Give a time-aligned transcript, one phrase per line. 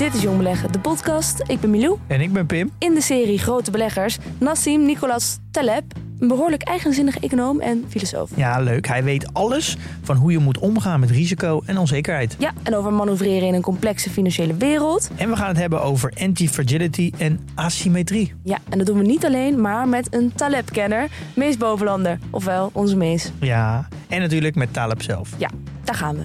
[0.00, 1.42] Dit is Jong Beleggen, de podcast.
[1.46, 1.98] Ik ben Milou.
[2.06, 2.70] En ik ben Pim.
[2.78, 5.84] In de serie Grote Beleggers, Nassim Nicolas Taleb,
[6.18, 8.30] een behoorlijk eigenzinnige econoom en filosoof.
[8.36, 8.86] Ja, leuk.
[8.86, 12.36] Hij weet alles van hoe je moet omgaan met risico en onzekerheid.
[12.38, 15.10] Ja, en over manoeuvreren in een complexe financiële wereld.
[15.16, 18.34] En we gaan het hebben over anti-fragility en asymmetrie.
[18.44, 22.18] Ja, en dat doen we niet alleen, maar met een Taleb-kenner, Mees Bovenlander.
[22.30, 23.32] Ofwel, onze Mees.
[23.40, 25.30] Ja, en natuurlijk met Taleb zelf.
[25.38, 25.50] Ja,
[25.84, 26.22] daar gaan we.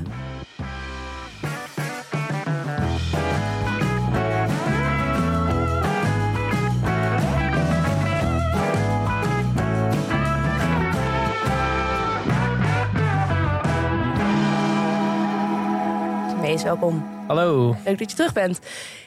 [16.46, 17.04] Mees, welkom.
[17.28, 17.76] Hallo.
[17.86, 18.60] Leuk dat je terug bent.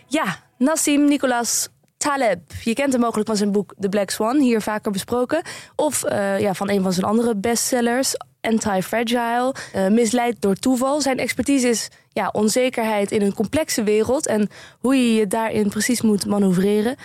[0.07, 2.41] Ja, Nassim Nicolas Taleb.
[2.65, 5.43] Je kent hem mogelijk van zijn boek The Black Swan, hier vaker besproken.
[5.77, 9.55] Of eh, ja, van een van zijn andere bestsellers, Anti-Fragile.
[9.73, 11.01] eh, misleid door toeval.
[11.01, 16.03] Zijn expertise is ja, onzekerheid in een complexe wereld en hoe je je daarin precies
[16.03, 16.97] moet manoeuvreren.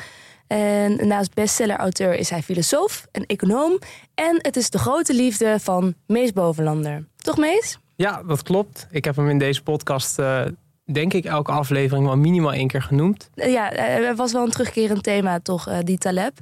[0.47, 3.79] En naast bestseller-auteur is hij filosoof en econoom.
[4.15, 7.05] En het is de grote liefde van Mees Bovenlander.
[7.17, 7.77] Toch, Mees?
[7.95, 8.87] Ja, dat klopt.
[8.91, 10.41] Ik heb hem in deze podcast, eh,
[10.85, 13.29] denk ik, elke aflevering wel minimaal één keer genoemd.
[13.35, 16.33] Eh, Ja, eh, er was wel een terugkerend thema, toch, eh, die Taleb.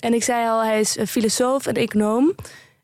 [0.00, 2.34] En ik zei al, hij is filosoof en econoom.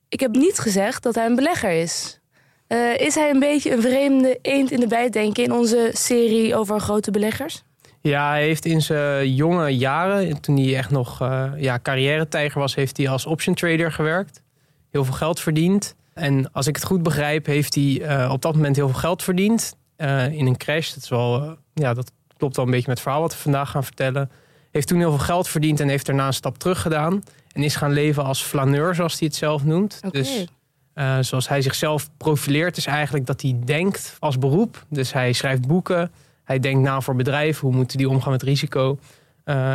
[0.09, 2.21] Ik heb niet gezegd dat hij een belegger is.
[2.67, 6.57] Eh, is hij een beetje een vreemde eend in de bijt, denk in onze serie
[6.57, 7.63] over grote beleggers?
[8.01, 11.19] Ja, hij heeft in zijn jonge jaren, toen hij echt nog
[11.57, 14.43] ja, carrière-tijger was, heeft hij als option trader gewerkt.
[14.91, 15.95] Heel veel geld verdiend.
[16.15, 19.23] En als ik het goed begrijp, heeft hij uh, op dat moment heel veel geld
[19.23, 19.77] verdiend.
[19.97, 20.89] Uh, in een crash.
[20.93, 23.71] Dat, is wel, ja, dat klopt wel een beetje met het verhaal wat we vandaag
[23.71, 24.31] gaan vertellen.
[24.71, 27.23] Heeft toen heel veel geld verdiend en heeft daarna een stap terug gedaan.
[27.53, 30.01] En is gaan leven als flaneur, zoals hij het zelf noemt.
[30.05, 30.11] Okay.
[30.11, 30.47] Dus
[31.29, 34.85] zoals hij zichzelf profileert, is eigenlijk dat hij denkt als beroep.
[34.89, 36.13] Dus hij schrijft boeken.
[36.45, 37.67] Hij denkt na voor bedrijven.
[37.67, 38.99] Hoe moeten die omgaan met risico?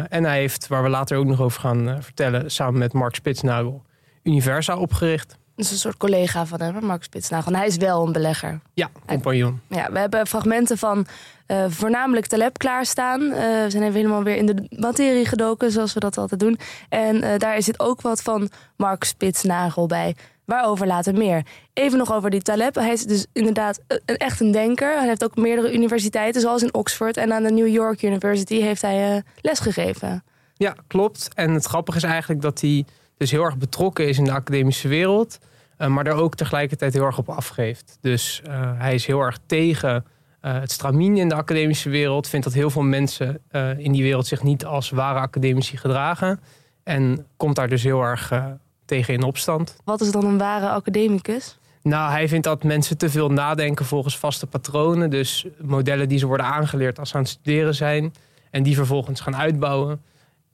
[0.09, 3.83] En hij heeft, waar we later ook nog over gaan vertellen, samen met Mark Spitsnagel
[4.23, 5.37] Universa opgericht.
[5.57, 7.51] Is een soort collega van hem, Mark Spitsnagel.
[7.51, 8.59] En hij is wel een belegger.
[8.73, 9.61] Ja, compagnon.
[9.67, 11.07] Ja, we hebben fragmenten van
[11.47, 13.21] uh, voornamelijk Taleb klaarstaan.
[13.21, 16.59] Uh, we zijn even helemaal weer in de materie gedoken, zoals we dat altijd doen.
[16.89, 20.15] En uh, daar zit ook wat van Mark Spitsnagel bij.
[20.45, 21.45] Waarover later meer.
[21.73, 22.75] Even nog over die Taleb.
[22.75, 24.97] Hij is dus inderdaad een, echt een denker.
[24.97, 27.17] Hij heeft ook meerdere universiteiten, zoals in Oxford.
[27.17, 30.23] En aan de New York University heeft hij lesgegeven.
[30.53, 31.29] Ja, klopt.
[31.33, 32.85] En het grappige is eigenlijk dat hij
[33.17, 35.39] dus heel erg betrokken is in de academische wereld.
[35.77, 37.97] Uh, maar daar ook tegelijkertijd heel erg op afgeeft.
[38.01, 40.05] Dus uh, hij is heel erg tegen
[40.41, 42.27] uh, het stramien in de academische wereld.
[42.27, 43.41] Vindt dat heel veel mensen
[43.77, 46.39] in die wereld zich niet als ware academici gedragen.
[46.83, 48.31] En komt daar dus heel erg
[48.85, 49.75] tegen in opstand.
[49.83, 51.57] Wat is dan een ware academicus?
[51.81, 55.09] Nou, hij vindt dat mensen te veel nadenken volgens vaste patronen.
[55.09, 58.13] Dus modellen die ze worden aangeleerd als ze aan het studeren zijn.
[58.51, 60.01] En die vervolgens gaan uitbouwen.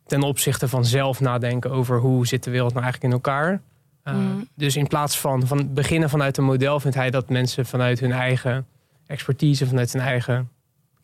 [0.06, 3.62] Ten opzichte van zelf nadenken over hoe zit de wereld nou eigenlijk in elkaar.
[4.08, 4.47] Uh, mm.
[4.56, 8.12] Dus in plaats van, van beginnen vanuit een model, vindt hij dat mensen vanuit hun
[8.12, 8.66] eigen
[9.06, 10.50] expertise, vanuit hun eigen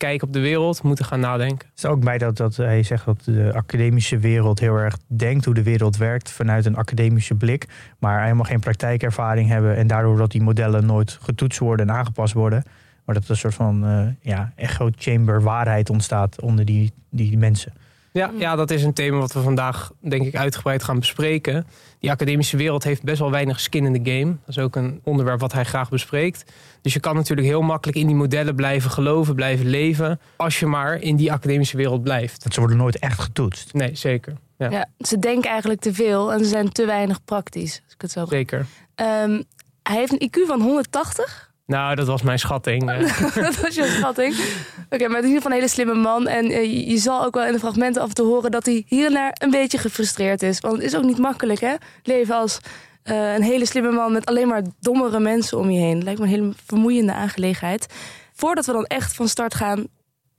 [0.00, 1.68] kijk op de wereld, moeten gaan nadenken.
[1.68, 5.44] Het is ook bij dat, dat hij zegt dat de academische wereld heel erg denkt
[5.44, 7.66] hoe de wereld werkt vanuit een academische blik,
[7.98, 12.32] maar helemaal geen praktijkervaring hebben en daardoor dat die modellen nooit getoetst worden en aangepast
[12.32, 12.62] worden.
[13.04, 17.38] Maar dat er een soort van uh, ja, echo chamber waarheid ontstaat onder die, die
[17.38, 17.72] mensen.
[18.12, 21.66] Ja, ja, dat is een thema wat we vandaag denk ik uitgebreid gaan bespreken.
[21.98, 24.26] Die academische wereld heeft best wel weinig skin in the game.
[24.30, 26.52] Dat is ook een onderwerp wat hij graag bespreekt.
[26.80, 30.20] Dus je kan natuurlijk heel makkelijk in die modellen blijven geloven, blijven leven...
[30.36, 32.42] als je maar in die academische wereld blijft.
[32.42, 33.72] Want ze worden nooit echt getoetst.
[33.72, 34.36] Nee, zeker.
[34.58, 34.70] Ja.
[34.70, 37.80] ja ze denken eigenlijk te veel en ze zijn te weinig praktisch.
[37.84, 38.66] Als ik het zo zeker.
[38.94, 39.44] Um,
[39.82, 41.49] hij heeft een IQ van 180...
[41.70, 42.86] Nou, dat was mijn schatting.
[43.34, 44.34] dat was je schatting.
[44.34, 46.26] Oké, okay, maar in ieder geval een hele slimme man.
[46.26, 48.84] En uh, je, zal ook wel in de fragmenten af en toe horen dat hij
[48.86, 50.60] hier en daar een beetje gefrustreerd is.
[50.60, 51.74] Want het is ook niet makkelijk, hè?
[52.02, 52.58] Leven als
[53.04, 56.02] uh, een hele slimme man met alleen maar dommere mensen om je heen.
[56.02, 57.86] Lijkt me een hele vermoeiende aangelegenheid.
[58.32, 59.86] Voordat we dan echt van start gaan,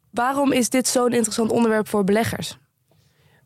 [0.10, 2.58] waarom is dit zo'n interessant onderwerp voor beleggers?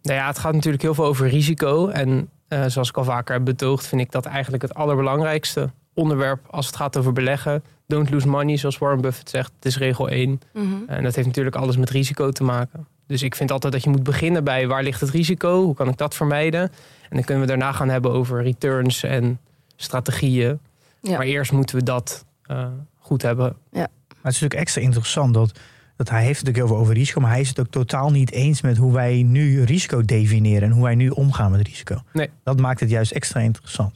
[0.01, 1.87] Nou ja, het gaat natuurlijk heel veel over risico.
[1.87, 6.45] En eh, zoals ik al vaker heb betoogd, vind ik dat eigenlijk het allerbelangrijkste onderwerp
[6.49, 7.63] als het gaat over beleggen.
[7.87, 9.51] Don't lose money, zoals Warren Buffett zegt.
[9.55, 10.39] Het is regel 1.
[10.53, 10.65] Mhm.
[10.87, 12.87] En dat heeft natuurlijk alles met risico te maken.
[13.07, 15.63] Dus ik vind altijd dat je moet beginnen bij waar ligt het risico?
[15.63, 16.61] Hoe kan ik dat vermijden?
[16.61, 19.39] En dan kunnen we daarna gaan hebben over returns en
[19.75, 20.59] strategieën.
[21.01, 21.17] Ja.
[21.17, 22.67] Maar eerst moeten we dat eh,
[22.97, 23.55] goed hebben.
[23.71, 25.59] Maar het is natuurlijk extra interessant dat,
[25.95, 28.11] dat hij heeft het natuurlijk heel veel over risico, maar hij is het ook totaal
[28.11, 32.01] niet eens met hoe wij nu risico definiëren en hoe wij nu omgaan met risico.
[32.13, 32.29] Nee.
[32.43, 33.95] Dat maakt het juist extra interessant.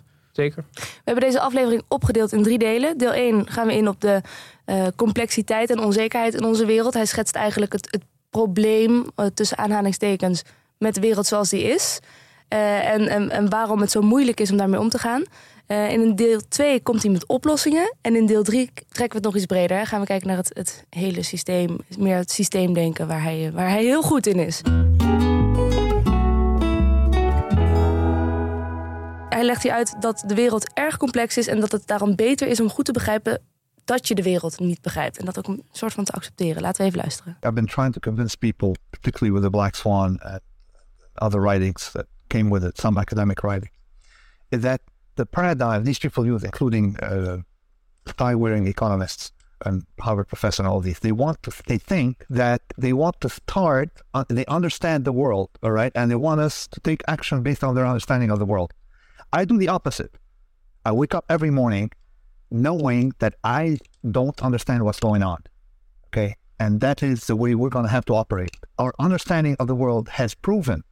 [0.64, 2.98] We hebben deze aflevering opgedeeld in drie delen.
[2.98, 4.22] Deel 1 gaan we in op de
[4.66, 6.94] eh, complexiteit en onzekerheid in onze wereld.
[6.94, 10.42] Hij schetst eigenlijk het, het probleem, eh, tussen aanhalingstekens,
[10.78, 12.00] met de wereld zoals die is.
[12.48, 15.24] Eh, en, en, en waarom het zo moeilijk is om daarmee om te gaan.
[15.68, 17.96] In deel 2 komt hij met oplossingen.
[18.02, 19.88] En in deel 3 trekken we het nog iets breder.
[19.88, 21.78] Gaan we kijken naar het, het hele systeem.
[21.98, 24.62] Meer het systeemdenken waar hij, waar hij heel goed in is.
[29.30, 32.48] Hij legt hier uit dat de wereld erg complex is en dat het daarom beter
[32.48, 33.42] is om goed te begrijpen
[33.86, 35.18] dat je de wereld niet begrijpt.
[35.18, 36.62] En dat ook een soort van te accepteren.
[36.62, 37.38] Laten we even luisteren.
[37.42, 40.40] I've been trying to convince people, particularly with the Black Swan and
[41.14, 43.72] other writings that came with it, some academic writing,
[44.50, 44.80] that
[45.14, 47.38] the paradigm these people use, including uh,
[48.18, 49.32] tie-wearing economists
[49.66, 53.30] and Harvard professor and all these, they want to, they think that they want to
[53.30, 57.44] start, uh, they understand the world, all right, and they want us to take action
[57.44, 58.74] based on their understanding of the world.
[59.34, 60.12] I do the opposite.
[60.86, 61.92] I wake up every morning
[62.48, 65.40] knowing that I don't understand what's going on.
[66.08, 66.36] Okay.
[66.58, 68.58] And that is the way we're going to have to operate.
[68.76, 70.84] Our understanding of the world has proven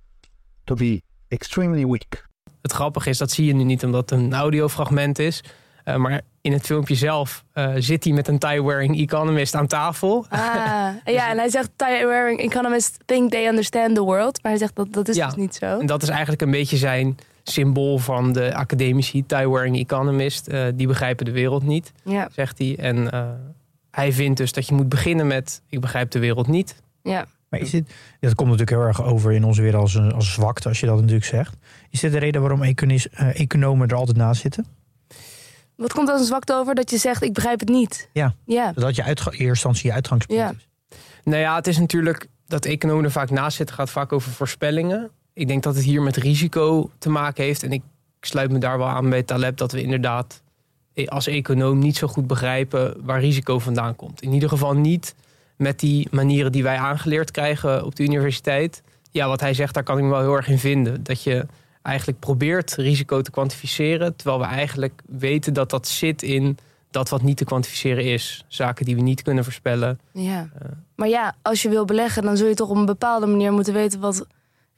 [0.66, 2.25] to be extremely weak.
[2.62, 5.44] Het grappige is, dat zie je nu niet omdat het een audiofragment is.
[5.84, 10.25] Eh, maar in het filmpje zelf eh, zit hij met een tie-wearing economist aan tafel.
[10.30, 10.39] Ah,
[11.06, 14.44] ja, en hij zegt, tie-wearing economists think they understand the world.
[14.44, 15.25] Maar hij zegt dat dat is Ja.
[15.25, 15.80] dus niet zo.
[15.80, 17.18] En dat is eigenlijk een beetje zijn
[17.52, 20.48] symbool van de academici, tie-wearing economist.
[20.48, 22.76] Eh, die begrijpen de wereld niet, Ja, zegt hij.
[22.80, 23.30] En eh,
[23.92, 26.82] hij vindt dus dat je moet beginnen met, ik begrijp de wereld niet.
[27.04, 27.26] ja.
[27.50, 30.34] Maar is dit, dat komt natuurlijk heel erg over in onze wereld als, een- als
[30.34, 31.56] zwakte, als je dat natuurlijk zegt.
[31.90, 34.66] Is dit de reden waarom econis- eh, economen er altijd naast zitten?
[35.76, 38.10] Wat komt als een zwakte over dat je zegt, ik begrijp het niet?
[38.14, 38.34] Ja.
[38.46, 40.50] Ja, Dat je uitga- in eerste instantie je uitgangspunt Ja.
[40.58, 40.68] is.
[41.24, 45.10] Nou ja, het is natuurlijk dat economen er vaak naast zitten, gaat vaak over voorspellingen.
[45.38, 47.63] Ik denk dat het hier met risico te maken heeft.
[47.63, 47.81] En ik
[48.22, 50.42] sluit me daar wel aan bij Taleb dat we inderdaad
[50.94, 54.22] eh, als econoom niet zo goed begrijpen waar risico vandaan komt.
[54.22, 55.16] In ieder geval niet
[55.56, 58.84] met die manieren die wij aangeleerd krijgen op de universiteit.
[59.12, 61.04] Ja, wat hij zegt, daar kan ik me wel heel erg in vinden.
[61.04, 61.45] Dat je
[61.81, 66.57] eigenlijk probeert risico te kwantificeren, terwijl we eigenlijk weten dat dat zit in
[66.92, 68.45] dat wat niet te kwantificeren is.
[68.48, 70.00] Zaken die we niet kunnen voorspellen.
[70.12, 70.50] ja.
[70.95, 73.74] Maar ja, als je wil beleggen, dan zul je toch op een bepaalde manier moeten
[73.74, 74.25] weten wat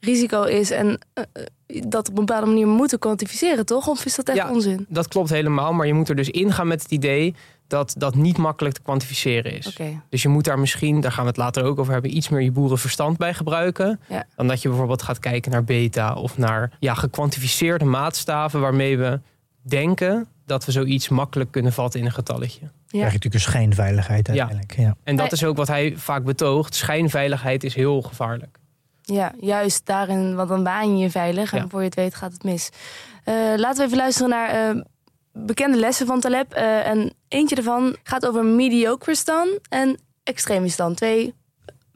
[0.00, 0.70] risico is.
[0.70, 3.88] En eh, eh, dat op een bepaalde manier moeten kwantificeren, toch?
[3.88, 4.50] Of is dat echt Ja.
[4.50, 4.86] onzin?
[4.88, 7.34] Dat klopt helemaal, maar je moet er dus ingaan met het idee
[7.66, 9.76] dat dat niet makkelijk te kwantificeren is.
[10.08, 12.40] Dus je moet daar misschien, daar gaan we het later ook over hebben, iets meer
[12.40, 14.00] je boerenverstand bij gebruiken.
[14.08, 14.24] Ja.
[14.36, 19.20] Dan dat je bijvoorbeeld gaat kijken naar beta of naar ja, gekwantificeerde maatstaven waarmee we
[19.62, 22.60] denken dat we zoiets makkelijk kunnen vatten in een getalletje.
[22.60, 24.32] Dan krijg je natuurlijk een schijnveiligheid Ja.
[24.32, 24.76] uiteindelijk.
[24.76, 24.96] Ja.
[25.04, 26.74] En dat is ook wat hij vaak betoogt.
[26.74, 28.58] Schijnveiligheid is heel gevaarlijk.
[29.02, 31.68] Ja, juist daarin, want dan waan je je veilig en Ja.
[31.68, 32.70] voor je het weet gaat het mis.
[33.24, 34.82] Eh, laten we even luisteren naar eh,
[35.32, 36.52] bekende lessen van Taleb.
[36.52, 40.94] Eh, en eentje ervan gaat over Mediocristan en Extremistan.
[40.94, 41.34] Twee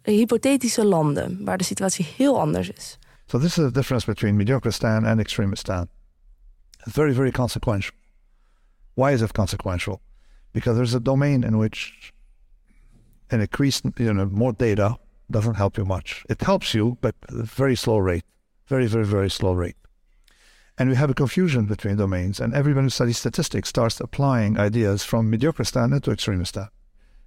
[0.02, 2.98] hypothetische landen waar de situatie heel anders is.
[3.26, 5.88] So this is the difference between Mediocristan and Extremistan.
[6.84, 7.94] It's very, very consequential.
[8.94, 10.00] Why is it consequential?
[10.50, 12.12] Because there's a domain in which
[13.28, 16.24] an increased, you know, more data doesn't help you much.
[16.28, 18.24] It helps you, but at a very slow rate,
[18.66, 19.76] very, very, very slow rate.
[20.76, 25.04] And we have a confusion between domains, and everybody who studies statistics starts applying ideas
[25.04, 26.68] from Mediocristan into Extremistan.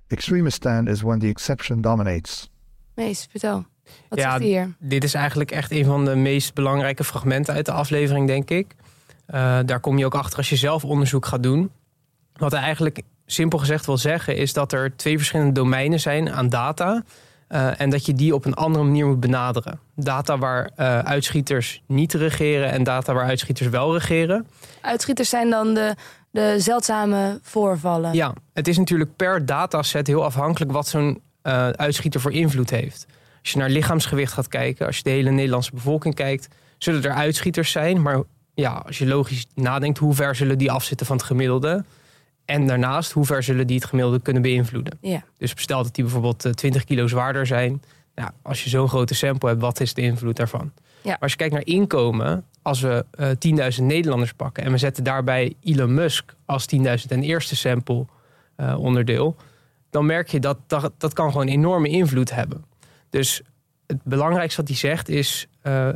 [0.10, 2.50] Extremistan is when the exception dominates.
[2.96, 3.66] Mees, vertel.
[4.10, 4.76] Wat Ja, hier?
[4.80, 8.76] Dit is eigenlijk echt een van de meest belangrijke fragmenten uit de aflevering, denk ik.
[9.26, 11.72] Eh, daar kom je ook achter als je zelf onderzoek gaat doen.
[12.34, 16.50] Wat hij eigenlijk simpel gezegd wil zeggen, is dat er twee verschillende domeinen zijn aan
[16.50, 17.04] data.
[17.48, 19.80] Eh, en dat je die op een andere manier moet benaderen.
[19.96, 24.48] Data waar eh, uitschieters niet regeren en data waar uitschieters wel regeren.
[24.82, 25.96] Uitschieters zijn dan de,
[26.32, 28.14] de zeldzame voorvallen.
[28.14, 33.06] Ja, het is natuurlijk per dataset heel afhankelijk wat zo'n eh, uitschieter voor invloed heeft.
[33.42, 37.12] Als je naar lichaamsgewicht gaat kijken, als je de hele Nederlandse bevolking kijkt, zullen er
[37.12, 38.02] uitschieters zijn.
[38.02, 38.22] Maar
[38.54, 41.84] ja, als je logisch nadenkt, hoe ver zullen die afzitten van het gemiddelde?
[42.48, 44.98] En daarnaast, hoe ver zullen die het gemiddelde kunnen beïnvloeden?
[45.02, 45.24] Ja.
[45.38, 47.82] Dus stel dat die bijvoorbeeld eh, 20 kilo zwaarder zijn.
[48.16, 50.72] Ja, als je zo'n grote sample hebt, wat is de invloed daarvan?
[51.02, 51.10] Ja.
[51.10, 55.04] Maar als je kijkt naar inkomen, als we eh 10.000 Nederlanders pakken en we zetten
[55.04, 58.06] daarbij Elon Musk als 10.000 en eerste sample
[58.56, 59.36] eh, onderdeel,
[59.90, 62.66] dan merk je dat, dat dat kan gewoon enorme invloed hebben.
[63.10, 63.42] Dus
[63.88, 65.90] het belangrijkste wat hij zegt is eh,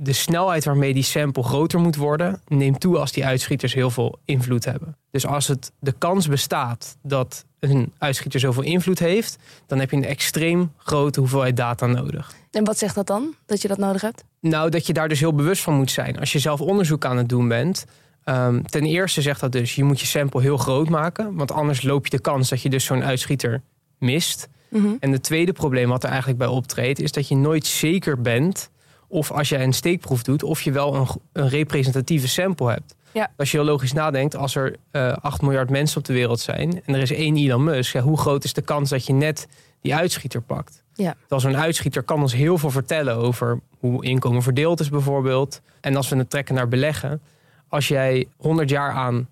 [0.00, 4.18] de snelheid waarmee die sample groter moet worden, neemt toe als die uitschieters heel veel
[4.24, 4.96] invloed hebben.
[5.10, 9.36] Dus als het de kans bestaat dat een uitschieter zoveel invloed heeft,
[9.66, 12.32] dan heb je een extreem grote hoeveelheid data nodig.
[12.50, 14.24] En wat zegt dat dan, dat je dat nodig hebt?
[14.40, 16.18] Nou, dat je daar dus heel bewust van moet zijn.
[16.18, 17.84] Als je zelf onderzoek aan het doen bent.
[18.24, 21.34] ehm, ten eerste zegt dat dus, je moet je sample heel groot maken.
[21.34, 23.62] Want anders loop je de kans dat je dus zo'n uitschieter
[23.98, 24.48] mist.
[24.68, 24.88] Mhm.
[25.00, 27.00] En het tweede probleem wat er eigenlijk bij optreedt...
[27.00, 28.70] is dat je nooit zeker bent
[29.08, 30.42] of als je een steekproef doet...
[30.42, 32.94] of je wel een, een representatieve sample hebt.
[33.12, 33.30] Ja.
[33.36, 36.82] Als je heel logisch nadenkt, als er eh 8 miljard mensen op de wereld zijn...
[36.84, 39.48] en er is één Elon Musk, ja, hoe groot is de kans dat je net
[39.80, 40.82] die uitschieter pakt?
[40.94, 41.14] Ja.
[41.20, 45.60] Terwijl zo'n uitschieter kan ons heel veel vertellen over hoe inkomen verdeeld is bijvoorbeeld.
[45.80, 47.20] En als we het trekken naar beleggen.
[47.68, 49.28] Als jij 100 jaar aan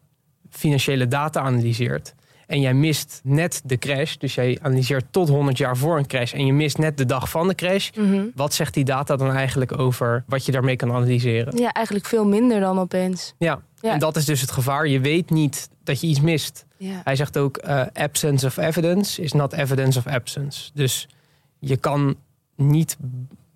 [0.51, 2.15] financiële data analyseert
[2.47, 6.33] en jij mist net de crash, dus jij analyseert tot 100 jaar voor een crash
[6.33, 8.25] en je mist net de dag van de crash, Mhm.
[8.35, 11.57] wat zegt die data dan eigenlijk over wat je daarmee kan analyseren?
[11.59, 13.35] Ja, eigenlijk veel minder dan opeens.
[13.39, 13.93] Ja, Ja.
[13.93, 14.87] en dat is dus het gevaar.
[14.89, 16.65] Je weet niet dat je iets mist.
[16.77, 17.01] Ja.
[17.05, 20.71] Hij zegt ook: eh, absence of evidence is not evidence of absence.
[20.75, 21.09] Dus
[21.59, 22.17] je kan
[22.57, 22.97] niet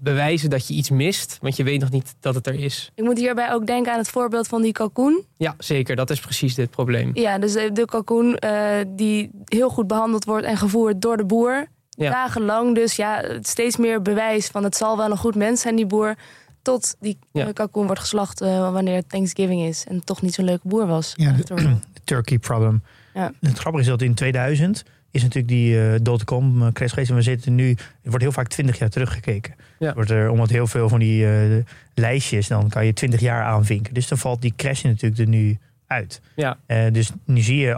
[0.01, 2.91] bewijzen dat je iets mist, want je weet nog niet dat het er is.
[2.95, 5.25] Ik moet hierbij ook denken aan het voorbeeld van die kalkoen.
[5.37, 5.97] Ja, zeker.
[5.97, 7.11] Dat is precies dit probleem.
[7.15, 11.25] Ja, dus de, de kalkoen eh, die heel goed behandeld wordt en gevoerd door de
[11.25, 11.67] boer.
[11.91, 12.11] Ja.
[12.11, 15.87] Dagenlang dus ja, steeds meer bewijs van het zal wel een goed mens zijn, die
[15.87, 16.15] boer.
[16.63, 17.47] Tot die Ja.
[17.47, 19.85] eh, kalkoen wordt geslacht eh, wanneer het Thanksgiving is.
[19.89, 21.13] En toch niet zo'n leuke boer was.
[21.17, 22.83] Ja, de Turkey problem.
[23.15, 23.33] Ja.
[23.41, 27.11] Het grappige is dat in 2000 is natuurlijk die eh dotcom eh, crash geweest.
[27.11, 29.55] En we zitten nu, er wordt heel vaak 20 jaar teruggekeken.
[29.79, 29.95] Ja.
[29.95, 31.65] Wordt er, omdat heel veel van die eh,
[31.95, 33.95] lijstjes, dan kan je 20 jaar aanvinken.
[33.95, 36.21] Dus dan valt die crash natuurlijk er nu uit.
[36.37, 36.57] Ja.
[36.91, 37.75] Dus nu zie je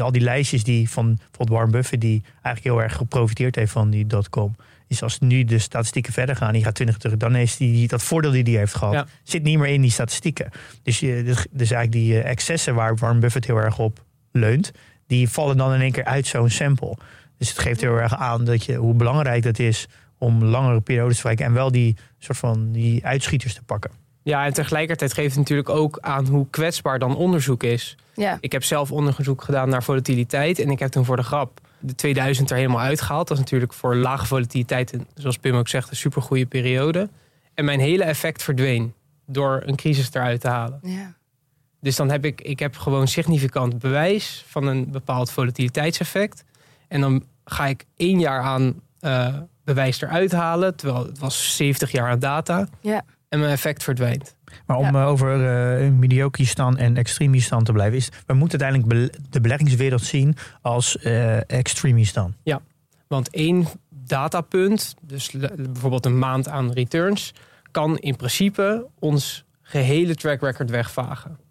[0.00, 3.90] al- die lijstjes die van bijvoorbeeld Warren Buffett, die eigenlijk heel erg geprofiteerd heeft van
[3.90, 4.56] die dotcom.
[4.88, 8.02] Is als nu de statistieken verder gaan, die gaat 20 terug, dan is die, dat
[8.02, 9.06] voordeel die die heeft gehad, Ja.
[9.22, 10.50] zit niet meer in die statistieken.
[10.82, 14.72] Dus, je, dus, eigenlijk die excessen waar Warren Buffett heel erg op leunt,
[15.06, 16.96] die vallen dan in één keer uit zo'n sample.
[17.38, 21.14] Dus het geeft heel erg aan dat je, hoe belangrijk dat is om langere periodes
[21.14, 23.90] te vergelijken en wel die soort van die uitschieters te pakken.
[24.22, 27.96] Ja, en tegelijkertijd geeft het natuurlijk ook aan hoe kwetsbaar dan onderzoek is.
[28.14, 28.38] Ja.
[28.40, 31.94] Ik heb zelf onderzoek gedaan naar volatiliteit en ik heb toen voor de grap de
[31.94, 33.28] 2000 er helemaal uitgehaald.
[33.28, 37.08] Dat is natuurlijk voor lage volatiliteit, en zoals Pim ook zegt, een supergoeie periode.
[37.54, 38.94] En mijn hele effect verdween
[39.26, 40.78] door een crisis eruit te halen.
[40.82, 41.14] Ja.
[41.86, 46.44] Dus dan heb ik, ik heb gewoon significant bewijs van een bepaald volatiliteitseffect.
[46.88, 51.90] En dan ga ik één jaar aan eh, bewijs eruit halen, terwijl het was 70
[51.90, 52.68] jaar aan data.
[52.80, 53.04] Ja.
[53.28, 54.36] En mijn effect verdwijnt.
[54.66, 59.18] Maar om eh, over uh, mediocristan en extremistan te blijven, is we moeten uiteindelijk be-
[59.30, 62.34] de beleggingswereld zien als uh, extremistan.
[63.06, 67.34] Want één datapunt, dus bijvoorbeeld een maand aan returns,
[67.70, 71.44] kan in principe ons gehele track record wegvagen.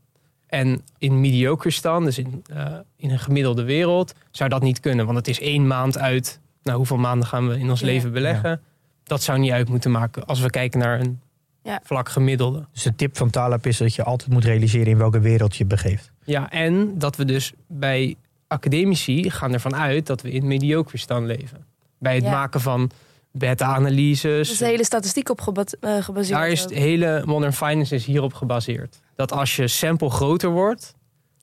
[0.48, 2.66] En in mediocre stand, dus in, eh,
[2.98, 5.06] in een gemiddelde wereld, zou dat niet kunnen.
[5.06, 7.86] Want het is één maand uit, nou hoeveel maanden gaan we in ons Ja.
[7.86, 8.62] leven beleggen?
[9.04, 11.20] Dat zou niet uit moeten maken als we kijken naar een
[11.64, 11.80] Ja.
[11.84, 12.66] vlak gemiddelde.
[12.72, 15.66] Dus de tip van Taleb is dat je altijd moet realiseren in welke wereld je
[15.66, 16.12] begeeft.
[16.24, 18.16] Ja, en dat we dus bij
[18.48, 21.66] academici gaan ervan uit dat we in mediocre stand leven.
[22.00, 22.32] Bij het Ja.
[22.32, 22.92] maken van
[23.38, 24.24] beta-analyses.
[24.48, 26.38] Er is de hele statistiek op geba- eh, gebaseerd.
[26.39, 29.00] Daar is het hele Modern Finance is hierop gebaseerd.
[29.15, 30.94] Dat als je sample groter wordt,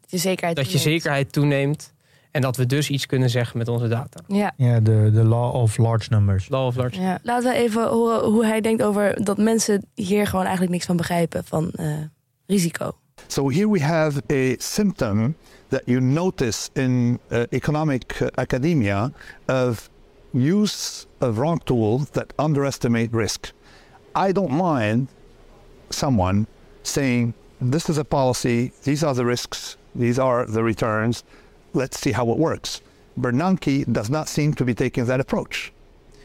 [0.01, 0.93] Dat je zekerheid dat je toeneemt.
[1.03, 1.93] zekerheid toeneemt.
[2.31, 4.21] En dat we dus iets kunnen zeggen met onze data.
[4.27, 4.53] Ja.
[4.57, 6.49] Ja, de, de law of large numbers.
[6.49, 7.01] Law of large.
[7.01, 7.19] ja.
[7.23, 10.97] Laten we even horen hoe hij denkt over dat mensen hier gewoon eigenlijk niks van
[10.97, 11.87] begrijpen van eh,
[12.47, 12.97] risico.
[13.27, 15.35] So here we have a symptom
[15.69, 19.11] that you notice in uh, economic academia
[19.47, 19.91] of
[20.33, 23.53] use of wrong tools that underestimate risk.
[24.15, 25.09] I don't mind
[25.91, 26.47] someone
[26.83, 31.23] saying, this is a policy, these are the risks, these are the returns,
[31.75, 32.81] let's see how it works.
[33.19, 35.73] Bernanke does not seem to be taking that approach.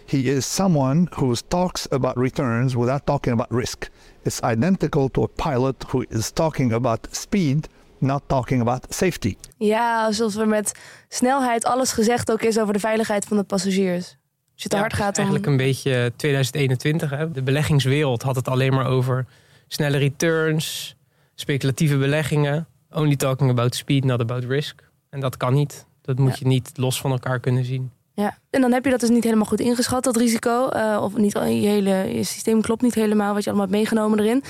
[0.06, 3.90] He is someone who talks about returns without talking about risk.
[4.24, 7.68] It's identical to a pilot who is talking about speed,
[8.02, 9.36] not talking about safety.
[9.58, 10.72] Ja, alsof er met
[11.08, 14.18] snelheid alles gezegd ook is over de veiligheid van de passagiers.
[14.54, 15.26] Als je te Ja, hard het is gaat, dan...
[15.26, 17.10] eigenlijk een beetje 2021.
[17.10, 17.32] Hè?
[17.32, 19.26] De beleggingswereld had het alleen maar over
[19.68, 20.96] snelle returns,
[21.36, 22.68] speculatieve beleggingen.
[22.92, 24.90] Only talking about speed, not about risk.
[25.10, 25.86] En dat kan niet.
[26.02, 26.36] Dat moet Ja.
[26.40, 27.92] je niet los van elkaar kunnen zien.
[28.14, 30.68] Ja, en dan heb je dat dus niet helemaal goed ingeschat, dat risico.
[30.70, 34.20] eh, of niet, je hele je systeem klopt niet helemaal, wat je allemaal hebt meegenomen
[34.20, 34.44] erin.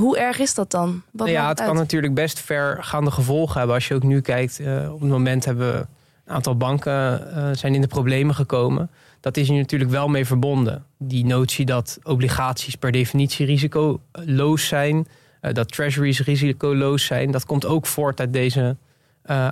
[0.00, 1.02] Hoe erg is dat dan?
[1.10, 3.74] Wat Nou ja, het kan natuurlijk best vergaande gevolgen hebben.
[3.74, 5.78] Als je ook nu kijkt, eh, op het moment hebben we
[6.24, 6.92] een aantal banken
[7.34, 8.90] eh, zijn in de problemen gekomen.
[9.20, 10.84] Dat is hier natuurlijk wel mee verbonden.
[10.98, 15.06] Die notie dat obligaties per definitie risicoloos zijn,
[15.40, 18.76] eh, dat treasuries risicoloos zijn, dat komt ook voort uit deze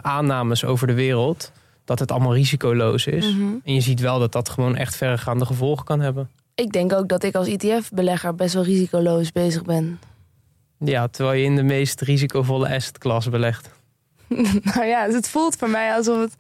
[0.02, 1.52] aannames over de wereld.
[1.84, 3.34] Dat het allemaal risicoloos is.
[3.34, 3.42] Mhm.
[3.64, 6.28] En je ziet wel dat dat gewoon echt verregaande gevolgen kan hebben.
[6.54, 9.98] Ik denk ook dat ik als ETF-belegger best wel risicoloos bezig ben.
[10.78, 13.70] Ja, terwijl je in de meest risicovolle asset class belegt.
[14.74, 16.34] nou ja, het voelt voor mij alsof het.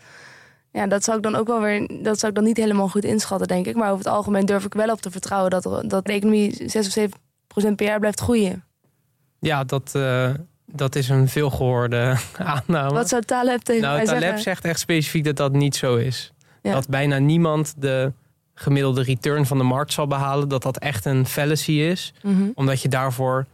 [0.72, 1.88] Ja, dat zou ik dan ook wel weer.
[2.02, 3.74] Dat zou ik dan niet helemaal goed inschatten, denk ik.
[3.76, 6.62] Maar over het algemeen durf ik wel op te vertrouwen dat, er- dat de economie
[6.66, 8.64] 6 of 7 procent per jaar blijft groeien.
[9.40, 10.30] Ja, dat, eh,
[10.66, 12.90] dat is een veelgehoorde aanname.
[12.92, 14.42] Wat zou Taleb tegen nou, mij Taleb zeggen?
[14.42, 16.32] zegt echt specifiek dat dat niet zo is.
[16.62, 16.72] Ja.
[16.72, 18.12] Dat bijna niemand de
[18.54, 20.48] gemiddelde return van de markt zal behalen.
[20.48, 22.12] Dat dat echt een fallacy is.
[22.22, 22.48] Mhm.
[22.54, 23.46] Omdat je daarvoor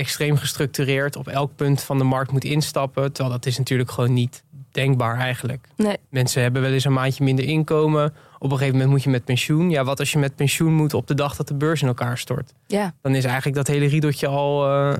[0.00, 3.12] extreem gestructureerd op elk punt van de markt moet instappen.
[3.12, 5.68] Terwijl dat is natuurlijk gewoon niet denkbaar eigenlijk.
[5.76, 8.14] Nee, Mensen hebben wel eens een maandje minder inkomen.
[8.38, 9.70] Op een gegeven moment moet je met pensioen.
[9.70, 12.18] Ja, wat als je met pensioen moet op de dag dat de beurs in elkaar
[12.18, 12.52] stort?
[12.66, 12.94] ja.
[13.02, 14.66] Dan is eigenlijk dat hele riedeltje al...
[14.68, 14.98] eh,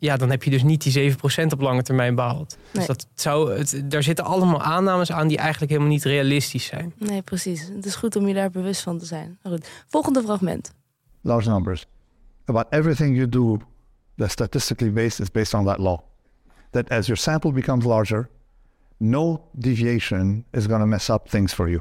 [0.00, 1.16] ja, dan heb je dus niet die 7%
[1.52, 2.56] op lange termijn behaald.
[2.58, 2.66] Nee.
[2.72, 6.92] Dus dat zou, het, daar zitten allemaal aannames aan die eigenlijk helemaal niet realistisch zijn.
[6.98, 7.68] Nee, precies.
[7.74, 9.38] Het is goed om je daar bewust van te zijn.
[9.42, 9.68] Goed.
[9.88, 10.72] Volgende fragment.
[11.22, 11.86] large numbers.
[12.44, 13.58] About everything you do
[14.18, 16.02] that's statistically based is based on that law.
[16.72, 18.28] That as your sample becomes larger,
[19.00, 21.80] no deviation is going to mess up things for you.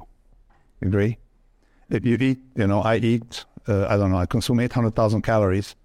[0.79, 1.17] You agree?
[1.89, 5.75] If you eat, you know, I eat, uh, I don't know, I consume 800,000 calories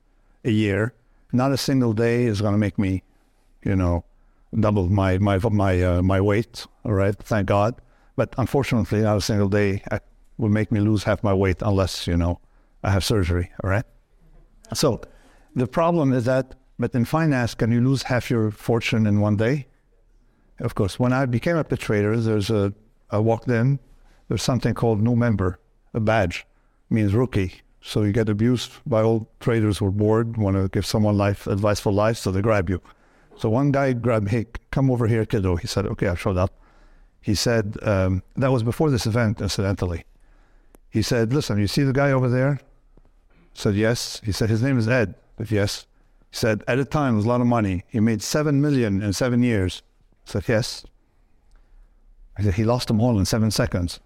[0.44, 0.94] a year.
[1.32, 3.02] Not a single day is going to make me,
[3.64, 4.04] you know,
[4.59, 6.66] double my my my uh, my weight.
[6.85, 7.80] All right, thank God.
[8.16, 10.00] But unfortunately, not a single day uh,
[10.37, 12.40] will make me lose half my weight unless you know
[12.82, 13.50] I have surgery.
[13.64, 13.85] All right.
[14.75, 15.00] So
[15.54, 19.37] the problem is that, but in finance, can you lose half your fortune in one
[19.37, 19.66] day?
[20.58, 20.99] Of course.
[20.99, 22.73] When I became a trader, there's a
[23.10, 23.78] I walked in.
[24.28, 25.58] There's something called new member,
[25.93, 26.47] a badge,
[26.88, 27.60] means rookie.
[27.82, 31.47] So you get abused by all traders who are bored, want to give someone life
[31.47, 32.80] advice for life, so they grab you.
[33.36, 35.56] So one guy grabbed, hey, come over here, kiddo.
[35.56, 36.58] He said, okay, I showed up.
[37.21, 40.04] He said, um, that was before this event, incidentally.
[40.91, 42.60] He said, listen, you see the guy over there?
[42.60, 44.21] I said, yes.
[44.25, 45.15] He said, his name is Ed.
[45.43, 45.87] Said, yes.
[46.31, 47.85] He said, at a time, it was a lot of money.
[47.89, 49.83] He made seven million in seven years.
[50.26, 50.85] I said, yes.
[52.39, 54.00] I said, he lost them all in seven seconds.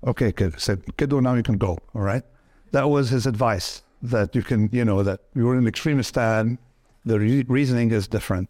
[0.00, 0.54] Okay, kid.
[0.56, 1.78] I said, kiddo, now you can go.
[1.94, 2.24] All right.
[2.72, 6.58] That was his advice that you can, you know, that you're in an extremist stand.
[7.04, 8.48] The re- reasoning is different.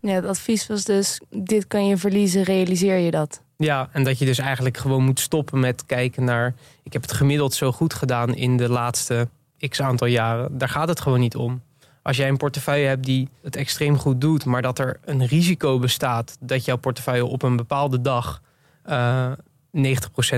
[0.00, 3.42] Ja, het advies was dus: dit kan je verliezen, realiseer je dat.
[3.56, 6.54] Ja, en dat je dus eigenlijk gewoon moet stoppen met kijken naar...
[6.82, 9.28] ik heb het gemiddeld zo goed gedaan in de laatste
[9.68, 10.58] x aantal jaren.
[10.58, 11.62] Daar gaat het gewoon niet om.
[12.02, 14.44] Als jij een portefeuille hebt die het extreem goed doet...
[14.44, 18.42] maar dat er een risico bestaat dat jouw portefeuille op een bepaalde dag...
[18.82, 19.32] eh
[19.76, 19.80] 90%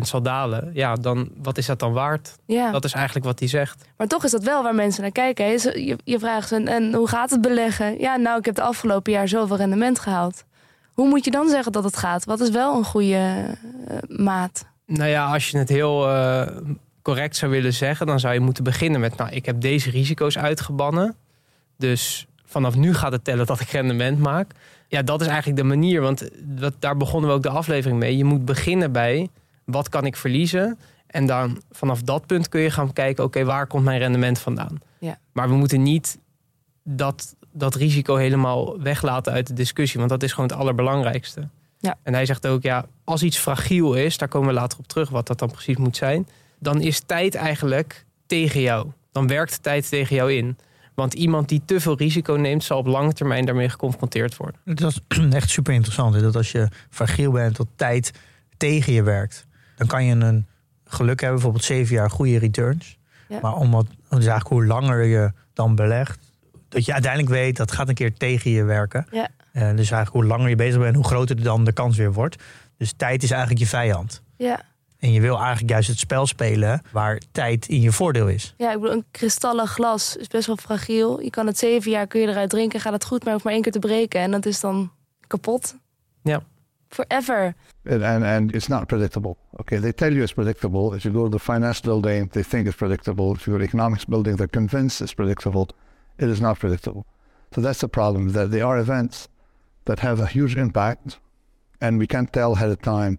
[0.00, 2.36] zal dalen, ja, dan wat is dat dan waard?
[2.46, 2.70] Ja.
[2.70, 3.84] Dat is eigenlijk wat hij zegt.
[3.96, 5.44] Maar toch is dat wel waar mensen naar kijken.
[5.44, 5.50] hè.
[5.50, 7.98] Je, je vraagt ze, en hoe gaat het beleggen?
[7.98, 10.44] Ja, nou, ik heb de afgelopen jaar zoveel rendement gehaald.
[10.92, 12.24] Hoe moet je dan zeggen dat het gaat?
[12.24, 13.44] Wat is wel een goede
[13.86, 14.66] eh, maat?
[14.86, 16.46] Nou ja, als je het heel eh,
[17.02, 20.38] correct zou willen zeggen, dan zou je moeten beginnen met: Nou, ik heb deze risico's
[20.38, 21.16] uitgebannen.
[21.76, 24.52] Dus vanaf nu gaat het tellen dat ik rendement maak.
[24.88, 28.16] Ja, dat is eigenlijk de manier, want dat, daar begonnen we ook de aflevering mee.
[28.16, 29.28] Je moet beginnen bij:
[29.64, 30.78] wat kan ik verliezen?
[31.06, 34.80] En dan vanaf dat punt kun je gaan kijken: oké, waar komt mijn rendement vandaan?
[34.98, 35.18] Ja.
[35.32, 36.18] Maar we moeten niet
[36.84, 41.48] dat, dat risico helemaal weglaten uit de discussie, want dat is gewoon het allerbelangrijkste.
[41.78, 41.98] Ja.
[42.02, 45.10] En hij zegt ook, ja, als iets fragiel is, daar komen we later op terug
[45.10, 46.28] wat dat dan precies moet zijn,
[46.62, 48.90] dan is tijd eigenlijk tegen jou.
[49.12, 50.56] Dan werkt tijd tegen jou in.
[50.94, 54.60] Want iemand die te veel risico neemt, zal op lange termijn daarmee geconfronteerd worden.
[54.64, 56.20] Het was echt super interessant.
[56.20, 58.12] Dat als je fragiel bent, dat tijd
[58.56, 59.46] tegen je werkt.
[59.76, 60.46] Dan kan je een
[60.84, 62.98] geluk hebben, bijvoorbeeld zeven jaar goede returns.
[63.28, 63.38] Ja.
[63.42, 66.18] Maar omdat, dus eigenlijk hoe langer je dan belegt,
[66.68, 69.06] dat je uiteindelijk weet dat gaat een keer tegen je werken.
[69.10, 69.28] Ja.
[69.52, 72.42] Eh, dus eigenlijk hoe langer je bezig bent, hoe groter dan de kans weer wordt.
[72.76, 74.22] Dus tijd is eigenlijk je vijand.
[74.36, 74.60] Ja.
[75.02, 78.54] En je wil eigenlijk juist het spel spelen waar tijd in je voordeel is.
[78.56, 81.20] Ja, ik bedoel, een kristallen glas is best wel fragiel.
[81.20, 83.44] Je kan het zeven jaar, kun je eruit drinken, gaat het goed, maar je hoeft
[83.44, 84.20] maar één keer te breken.
[84.20, 84.92] En dat is dan
[85.26, 85.76] kapot.
[86.22, 86.42] Ja.
[86.88, 87.54] Forever.
[87.90, 89.36] And, and, and it's not predictable.
[89.52, 90.96] Okay, they tell you it's predictable.
[90.96, 93.34] If you go to the finance building, they think it's predictable.
[93.34, 95.66] If you go to the economics building, they're convinced it's predictable.
[96.16, 97.04] It is not predictable.
[97.54, 99.28] So that's the problem, that there are events
[99.82, 101.18] that have a huge impact,
[101.78, 103.16] and we can't tell ahead of time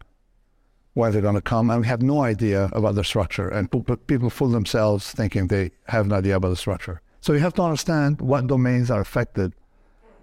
[0.94, 3.48] when they're going to come, and we have no idea about the structure.
[3.50, 7.02] And people, fool themselves thinking they have an idea about the structure.
[7.22, 9.54] So you have to understand what domains are affected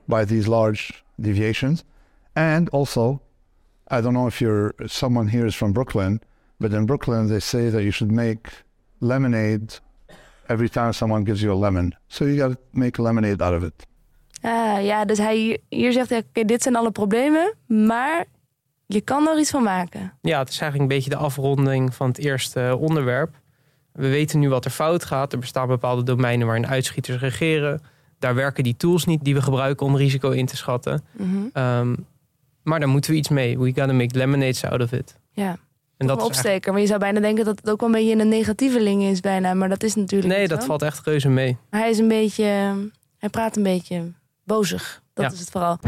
[0.06, 1.84] by these large deviations.
[2.36, 3.20] And also,
[3.88, 6.20] I don't know if you're someone here is from Brooklyn,
[6.60, 8.48] but in Brooklyn they say that you should make
[9.00, 9.74] lemonade
[10.48, 11.94] every time someone gives you a lemon.
[12.08, 13.86] So you got to make lemonade out of it.
[14.42, 18.24] Ah, ja, dus hij hier, zegt, hij, oké, dit zijn alle problemen, maar
[18.92, 20.12] je kan er iets van maken.
[20.20, 23.34] Ja, het is eigenlijk een beetje de afronding van het eerste onderwerp.
[23.92, 25.32] We weten nu wat er fout gaat.
[25.32, 27.80] Er bestaan bepaalde domeinen waarin uitschieters regeren.
[28.18, 31.04] Daar werken die tools niet die we gebruiken om risico in te schatten.
[31.12, 31.28] Mhm.
[31.52, 31.94] Ehm,
[32.62, 33.58] maar daar moeten we iets mee.
[33.58, 35.16] We gotta make lemonades out of it.
[35.32, 35.58] Ja, En een
[35.96, 36.72] dat eigenlijk- opsteker.
[36.72, 39.54] Maar je zou bijna denken dat het ook wel een beetje een negatieveling is bijna.
[39.54, 40.66] Maar dat is natuurlijk Nee, dat zo.
[40.66, 41.56] valt echt reuze mee.
[41.70, 42.44] Maar hij is een beetje,
[43.18, 44.12] hij praat een beetje
[44.44, 45.02] bozig.
[45.14, 45.32] Dat Ja.
[45.32, 45.78] is het vooral.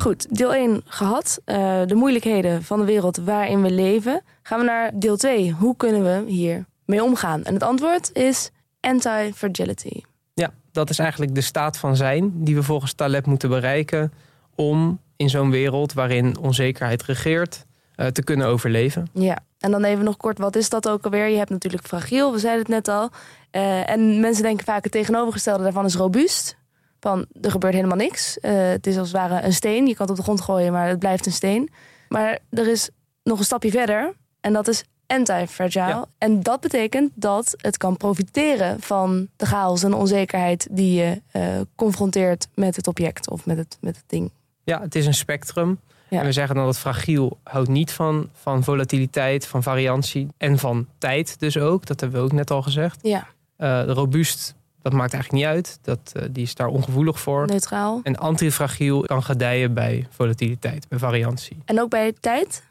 [0.00, 1.40] Goed, deel 1 gehad.
[1.44, 4.22] Eh, de moeilijkheden van de wereld waarin we leven.
[4.42, 5.52] Gaan we naar deel 2.
[5.52, 7.44] Hoe kunnen we hier mee omgaan?
[7.44, 10.00] En het antwoord is anti-fragility.
[10.34, 14.12] Ja, dat is eigenlijk de staat van zijn die we volgens Taleb moeten bereiken
[14.54, 19.08] om in zo'n wereld waarin onzekerheid regeert eh, te kunnen overleven.
[19.12, 21.28] Ja, en dan even nog kort, wat is dat ook alweer?
[21.28, 23.10] Je hebt natuurlijk fragiel, we zeiden het net al.
[23.50, 26.58] Eh, en mensen denken vaak het tegenovergestelde daarvan is robuust.
[27.00, 28.38] Van, er gebeurt helemaal niks.
[28.38, 29.86] Eh, het is als het ware een steen.
[29.86, 31.70] Je kan het op de grond gooien, maar het blijft een steen.
[32.08, 32.90] Maar er is
[33.22, 34.12] nog een stapje verder.
[34.40, 35.86] En dat is anti-fragile.
[35.86, 36.06] Ja.
[36.18, 40.68] En dat betekent dat het kan profiteren van de chaos en de onzekerheid...
[40.70, 41.42] die je eh,
[41.74, 44.30] confronteert met het object of met het, met het ding.
[44.64, 45.80] Ja, het is een spectrum.
[46.08, 46.18] Ja.
[46.20, 50.86] En we zeggen dan dat fragiel houdt niet van, van volatiliteit, van variantie en van
[50.98, 51.86] tijd dus ook.
[51.86, 52.98] Dat hebben we ook net al gezegd.
[53.02, 55.78] Ja, Eh, robuust, dat maakt eigenlijk niet uit.
[55.82, 57.46] Dat, eh, die is daar ongevoelig voor.
[57.46, 58.00] neutraal.
[58.02, 61.62] En antifragiel kan gedijen bij volatiliteit, bij variantie.
[61.64, 62.62] En ook bij tijd?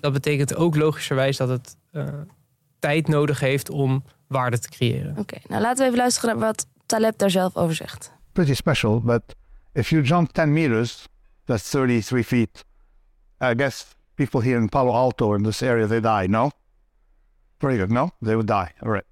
[0.00, 2.06] Dat betekent ook logischerwijs dat het eh,
[2.78, 5.16] tijd nodig heeft om waarde te creëren.
[5.18, 8.12] Oké, nou laten we even luisteren naar wat Taleb daar zelf over zegt.
[8.32, 9.22] Pretty special, but
[9.72, 11.06] if you jump 10 meters,
[11.44, 12.64] that's 33 feet.
[13.42, 16.50] I guess people here in Palo Alto in this area, they die, no?
[17.58, 18.10] Very good, no?
[18.20, 19.04] They would die, all right.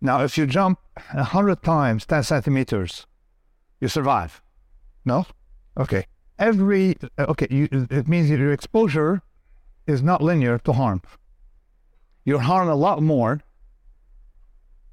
[0.00, 0.78] Now, if you jump
[1.12, 3.06] 100 times 10 centimeters,
[3.80, 4.40] you survive,
[5.04, 5.26] no?
[5.76, 6.06] Okay.
[6.38, 9.22] Every, uh, okay, you, it means your exposure
[9.86, 11.02] is not linear to harm.
[12.24, 13.40] You're harmed a lot more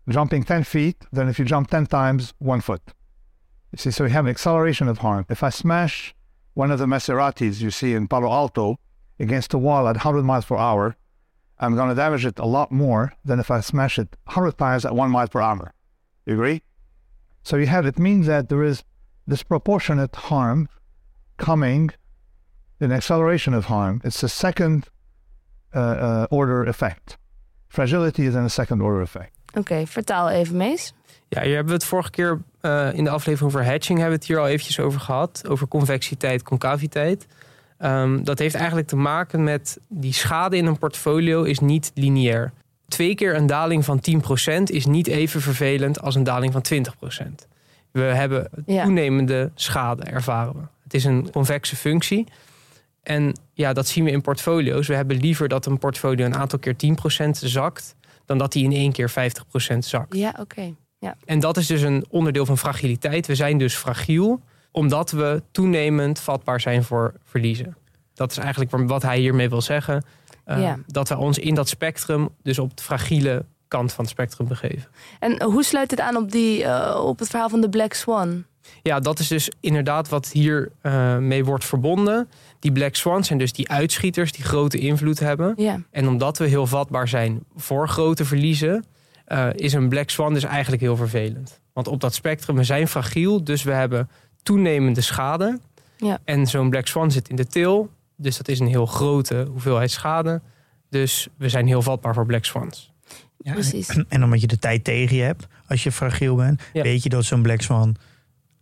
[0.09, 2.81] jumping 10 feet than if you jump 10 times one foot.
[3.71, 5.25] You see, so you have an acceleration of harm.
[5.29, 6.15] If I smash
[6.53, 8.77] one of the Maseratis you see in Palo Alto
[9.19, 10.95] against a wall at 100 miles per hour,
[11.59, 14.85] I'm going to damage it a lot more than if I smash it 100 times
[14.85, 15.73] at 1 mile per hour.
[16.25, 16.61] You agree?
[17.43, 18.83] So you have, it means that there is
[19.27, 20.67] disproportionate harm
[21.37, 21.91] coming,
[22.79, 24.01] an acceleration of harm.
[24.03, 24.87] It's a second
[25.73, 27.17] uh, uh, order effect.
[27.67, 29.31] Fragility is in a second order effect.
[29.53, 30.93] Oké, vertaal even, Mees.
[31.29, 34.19] Ja, hier hebben we het vorige keer eh, in de aflevering over hatching hebben we
[34.19, 35.43] het hier al eventjes over gehad.
[35.47, 37.27] Over convexiteit, concaviteit.
[37.77, 42.51] Ehm, dat heeft eigenlijk te maken met die schade in een portfolio is niet lineair.
[42.87, 47.47] Twee keer een daling van 10% is niet even vervelend als een daling van 20%.
[47.91, 48.83] We hebben Ja.
[48.83, 50.61] toenemende schade, ervaren we.
[50.83, 52.27] Het is een convexe functie.
[53.03, 54.87] En ja, dat zien we in portfolio's.
[54.87, 57.95] We hebben liever dat een portfolio een aantal keer 10% zakt...
[58.25, 60.15] dan dat die in één keer 50% zakt.
[60.15, 60.73] Ja, oké.
[61.25, 63.27] En dat is dus een onderdeel van fragiliteit.
[63.27, 67.77] We zijn dus fragiel omdat we toenemend vatbaar zijn voor verliezen.
[68.13, 70.03] Dat is eigenlijk wat hij hiermee wil zeggen.
[70.43, 70.77] Eh, Ja.
[70.87, 74.87] Dat we ons in dat spectrum, dus op de fragiele kant van het spectrum begeven.
[75.19, 78.43] En hoe sluit dit aan op, die, eh, op het verhaal van de Black Swan?
[78.83, 82.29] Ja, dat is dus inderdaad wat hier eh, mee wordt verbonden.
[82.59, 85.53] Die black swans zijn dus die uitschieters die grote invloed hebben.
[85.57, 88.85] Ja, En omdat we heel vatbaar zijn voor grote verliezen,
[89.25, 91.59] eh, is een black swan dus eigenlijk heel vervelend.
[91.73, 94.09] Want op dat spectrum, we zijn fragiel, dus we hebben
[94.47, 95.59] toenemende schade.
[95.97, 96.19] Ja.
[96.23, 99.91] En zo'n black swan zit in de til, dus dat is een heel grote hoeveelheid
[99.91, 100.41] schade.
[100.89, 102.91] Dus we zijn heel vatbaar voor black swans.
[103.37, 103.89] Ja, precies.
[104.09, 106.81] En omdat je de tijd tegen je hebt, als je fragiel bent, Ja.
[106.83, 107.95] weet je dat zo'n Black Swan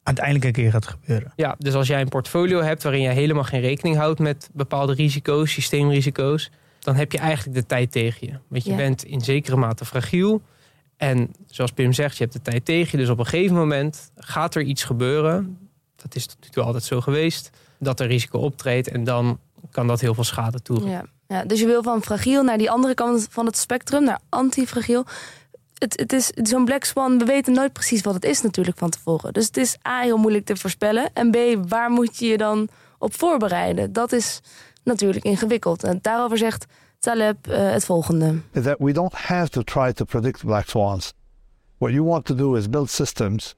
[0.03, 1.33] uiteindelijk een keer gaat gebeuren.
[1.35, 4.93] Ja, dus als jij een portfolio hebt waarin je helemaal geen rekening houdt met bepaalde
[4.93, 8.33] risico's, systeemrisico's, dan heb je eigenlijk de tijd tegen je.
[8.47, 8.75] Want je Ja.
[8.75, 10.41] bent in zekere mate fragiel.
[10.97, 12.97] En zoals Pim zegt, je hebt de tijd tegen je.
[12.97, 15.57] Dus op een gegeven moment gaat er iets gebeuren.
[16.05, 17.49] Dat is tot nu toe altijd zo geweest.
[17.79, 19.39] Dat er risico optreedt en dan
[19.71, 20.95] kan dat heel veel schade toevoegen.
[20.95, 21.05] ja.
[21.27, 21.45] ja.
[21.45, 25.05] Dus je wil van fragiel naar die andere kant van het spectrum, naar antifragiel.
[25.73, 28.89] Het, het is zo'n Black Swan, we weten nooit precies wat het is natuurlijk van
[28.89, 29.33] tevoren.
[29.33, 31.09] Dus het is A, heel moeilijk te voorspellen.
[31.13, 31.37] En B,
[31.69, 33.93] waar moet je je dan op voorbereiden.
[33.93, 34.41] Dat is
[34.83, 35.83] natuurlijk ingewikkeld.
[35.83, 36.65] En daarover zegt
[36.99, 38.41] Taleb uh, het volgende.
[38.51, 41.13] That we don't have to try to predict black swans.
[41.77, 43.55] What you want to do is build systems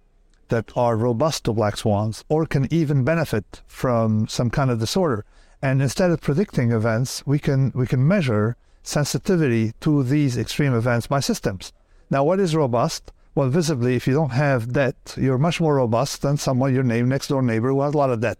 [0.50, 5.26] that are robust to black swans or can even benefit from some kind of disorder.
[5.62, 11.08] And instead of predicting events, we can we can measure sensitivity to these extreme events
[11.08, 11.74] by systems.
[12.10, 13.12] Now, what is robust?
[13.36, 17.08] Well, visibly, if you don't have debt, you're much more robust than someone, your name
[17.08, 18.40] next door neighbor who has a lot of debt.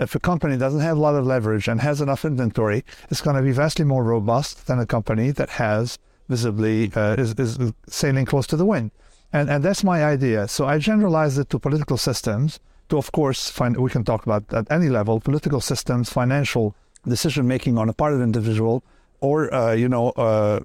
[0.00, 3.36] If a company doesn't have a lot of leverage and has enough inventory, it's going
[3.36, 8.24] to be vastly more robust than a company that has visibly uh, is, is sailing
[8.24, 8.90] close to the wind.
[9.34, 10.46] And, and that's my idea.
[10.46, 14.42] So I generalized it to political systems, to, of course, find, we can talk about
[14.52, 18.82] at any level, political systems, financial decision making on a part of the individual,
[19.18, 20.60] or, uh, you know, uh,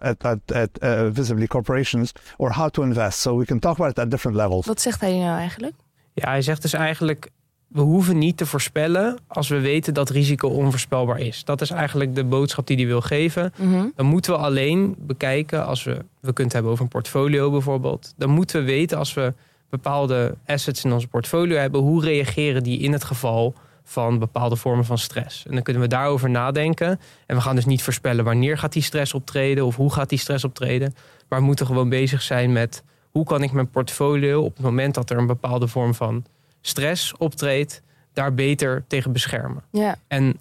[0.00, 3.20] at, at, at uh, visibly corporations, or how to invest.
[3.20, 4.66] So we can talk about it at different levels.
[4.66, 5.74] Wat zegt hij nou eigenlijk?
[6.12, 7.30] Ja, hij zegt dus eigenlijk,
[7.72, 11.44] we hoeven niet te voorspellen als we weten dat risico onvoorspelbaar is.
[11.44, 13.52] Dat is eigenlijk de boodschap die hij wil geven.
[13.96, 18.14] Dan moeten we alleen bekijken als we, we kunnen het hebben over een portfolio bijvoorbeeld.
[18.16, 19.34] Dan moeten we weten als we
[19.68, 23.54] bepaalde assets in onze portfolio hebben, hoe reageren die in het geval
[23.84, 25.46] van bepaalde vormen van stress.
[25.46, 27.00] En dan kunnen we daarover nadenken.
[27.26, 30.18] En we gaan dus niet voorspellen wanneer gaat die stress optreden of hoe gaat die
[30.18, 30.94] stress optreden.
[31.28, 34.94] Maar we moeten gewoon bezig zijn met hoe kan ik mijn portfolio op het moment
[34.94, 36.24] dat er een bepaalde vorm van
[36.60, 39.62] stress optreedt, daar beter tegen beschermen.
[39.70, 39.96] Ja.
[40.08, 40.38] En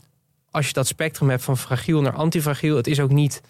[0.52, 3.42] als je dat spectrum hebt van fragiel naar antifragiel, het is ook niet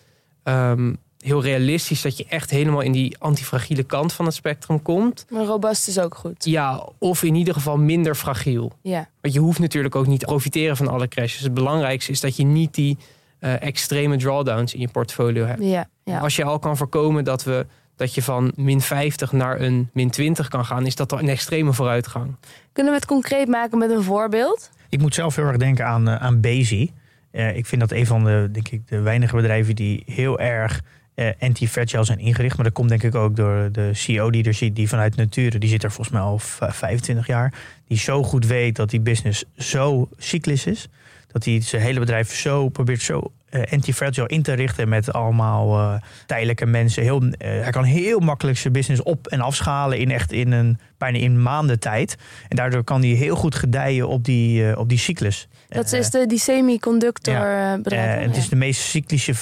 [0.43, 5.25] um, heel realistisch dat je echt helemaal in die antifragiele kant van het spectrum komt.
[5.29, 6.45] Maar robust is ook goed.
[6.45, 8.71] Ja, of in ieder geval minder fragiel.
[8.81, 9.09] Ja.
[9.21, 11.41] Want je hoeft natuurlijk ook niet te profiteren van alle crashes.
[11.41, 12.97] Het belangrijkste is dat je niet die
[13.39, 15.63] uh, extreme drawdowns in je portfolio hebt.
[15.63, 16.19] Ja, ja.
[16.19, 17.65] Als je al kan voorkomen dat, we,
[17.99, 21.73] dat je van min 50 naar een min 20 kan gaan, is dat een extreme
[21.73, 22.35] vooruitgang.
[22.71, 24.69] Kunnen we het concreet maken met een voorbeeld?
[24.89, 26.91] Ik moet zelf heel erg denken aan, uh, aan Bezi.
[27.31, 30.81] Uh, ik vind dat een van de, denk ik, de weinige bedrijven die heel erg
[31.15, 32.55] uh, anti-fragile zijn ingericht.
[32.55, 35.57] Maar dat komt denk ik ook door de CEO die er zit, die vanuit Nature,
[35.57, 37.53] die zit er volgens mij al 25 jaar.
[37.87, 40.87] Die zo goed weet dat die business zo cyclisch is.
[41.31, 43.31] Dat hij zijn hele bedrijf zo probeert zo
[43.71, 45.93] anti-fragile in te richten met allemaal uh,
[46.25, 47.03] tijdelijke mensen.
[47.03, 50.79] Heel, uh, hij kan heel makkelijk zijn business op- en afschalen in echt in een
[50.97, 52.17] bijna in maanden tijd.
[52.47, 55.47] En daardoor kan hij heel goed gedijen op die, op die cyclus.
[55.69, 57.77] Dat is de, die semiconductor ja.
[57.77, 58.25] bedrijf.
[58.25, 59.35] het is de meest cyclische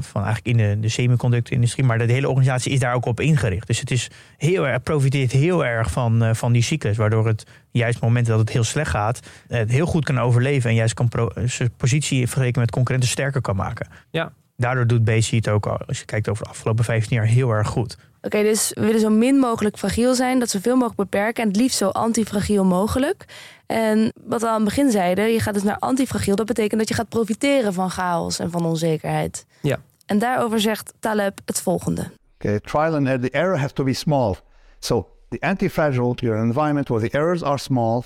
[0.00, 1.84] van eigenlijk in de, de semiconductor-industrie.
[1.84, 3.66] Maar de hele organisatie is daar ook op ingericht.
[3.66, 6.96] Dus het is heel erg, profiteert heel erg van, van die cyclus.
[6.96, 10.70] Waardoor het juist op momenten dat het heel slecht gaat, het heel goed kan overleven.
[10.70, 13.88] En juist kan pro, zijn positie in vergelijking met concurrenten sterker kan maken.
[14.10, 14.32] Ja.
[14.56, 17.50] Daardoor doet BC het ook, al, als je kijkt over de afgelopen 15 jaar, heel
[17.50, 17.98] erg goed.
[18.26, 21.48] Oké, okay, dus we willen zo min mogelijk fragiel zijn, dat zoveel mogelijk beperken en
[21.48, 23.24] het liefst zo antifragiel mogelijk.
[23.66, 26.88] En wat we aan het begin zeiden, je gaat dus naar antifragiel, dat betekent dat
[26.88, 29.46] je gaat profiteren van chaos en van onzekerheid.
[29.62, 29.78] Ja.
[30.06, 32.10] En daarover zegt Taleb het volgende.
[32.34, 34.34] Okay, trial and error, the error has to be small.
[34.78, 38.04] So the anti-fragile, you're an environment where the errors are small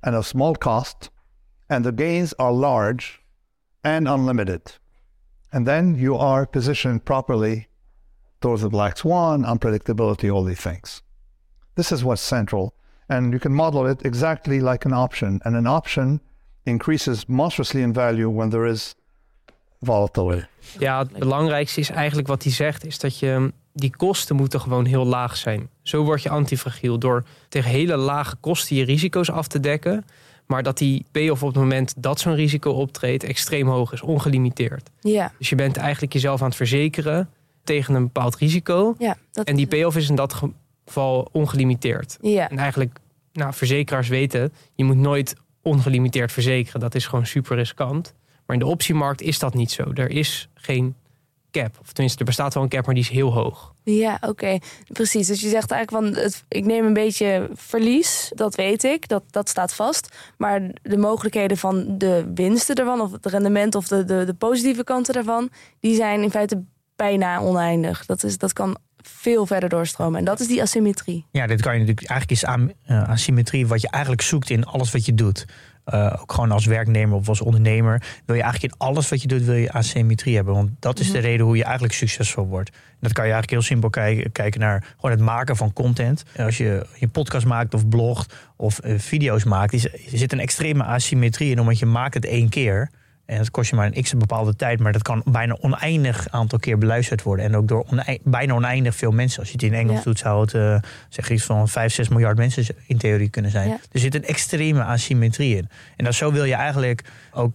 [0.00, 1.10] and of small cost,
[1.66, 3.20] and the gains are large
[3.80, 4.78] and unlimited.
[5.50, 7.66] And then you are positioned properly
[8.42, 11.02] towards the black swan, unpredictability, all these things.
[11.74, 12.72] This is what's central.
[13.06, 15.40] And you can model it exactly like an option.
[15.42, 16.20] And an option
[16.62, 18.94] increases monstrously in value when there is
[19.80, 20.46] volatility.
[20.78, 24.84] Ja, het belangrijkste is eigenlijk wat hij zegt, is dat je die kosten moeten gewoon
[24.84, 25.68] heel laag zijn.
[25.82, 30.04] Zo word je antifragiel door tegen hele lage kosten je risico's af te dekken.
[30.46, 34.90] Maar dat die payoff op het moment dat zo'n risico optreedt extreem hoog is, ongelimiteerd.
[35.00, 35.32] Ja.
[35.38, 37.28] Dus je bent eigenlijk jezelf aan het verzekeren
[37.64, 38.94] tegen een bepaald risico.
[38.98, 39.46] Ja, dat...
[39.46, 40.42] En die payoff is in dat
[40.84, 42.18] geval ongelimiteerd.
[42.20, 42.50] Ja.
[42.50, 42.98] En eigenlijk,
[43.32, 46.80] nou, verzekeraars weten, je moet nooit ongelimiteerd verzekeren.
[46.80, 48.14] Dat is gewoon super riskant.
[48.46, 49.90] Maar in de optiemarkt is dat niet zo.
[49.94, 50.94] Er is geen
[51.50, 51.78] cap.
[51.80, 53.74] Of tenminste, er bestaat wel een cap, maar die is heel hoog.
[53.84, 54.28] Ja, oké.
[54.28, 54.60] Okay.
[54.92, 55.26] Precies.
[55.26, 58.32] Dus je zegt eigenlijk van, het, ik neem een beetje verlies.
[58.34, 59.08] Dat weet ik.
[59.08, 60.16] Dat, dat staat vast.
[60.36, 64.84] Maar de mogelijkheden van de winsten ervan, of het rendement of de, de, de positieve
[64.84, 66.62] kanten daarvan, die zijn in feite
[66.96, 68.06] bijna oneindig.
[68.06, 70.18] Dat, is, dat kan veel verder doorstromen.
[70.18, 71.26] En dat is die asymmetrie.
[71.30, 74.64] Ja, dit kan je natuurlijk eigenlijk is aan, uh, asymmetrie wat je eigenlijk zoekt in
[74.64, 75.46] alles wat je doet.
[75.86, 79.28] Uh, ook gewoon als werknemer of als ondernemer wil je eigenlijk in alles wat je
[79.28, 82.70] doet wil je asymmetrie hebben, want dat is de reden hoe je eigenlijk succesvol wordt.
[82.70, 86.22] En dat kan je eigenlijk heel simpel kijken, kijken naar gewoon het maken van content.
[86.36, 90.40] Als je een podcast maakt of blogt of uh, video's maakt, is, er zit een
[90.40, 92.90] extreme asymmetrie in, omdat je maakt het één keer.
[93.26, 96.58] En dat kost je maar een x bepaalde tijd, maar dat kan bijna oneindig aantal
[96.58, 97.44] keer beluisterd worden.
[97.44, 99.38] En ook door onei- bijna oneindig veel mensen.
[99.38, 100.02] Als je het in Engels Ja.
[100.02, 100.76] doet, zou het eh,
[101.08, 103.68] zeg iets van 5, 6 miljard mensen in theorie kunnen zijn.
[103.68, 103.78] Ja.
[103.92, 105.68] Er zit een extreme asymmetrie in.
[105.96, 107.52] En dat zo wil je eigenlijk ook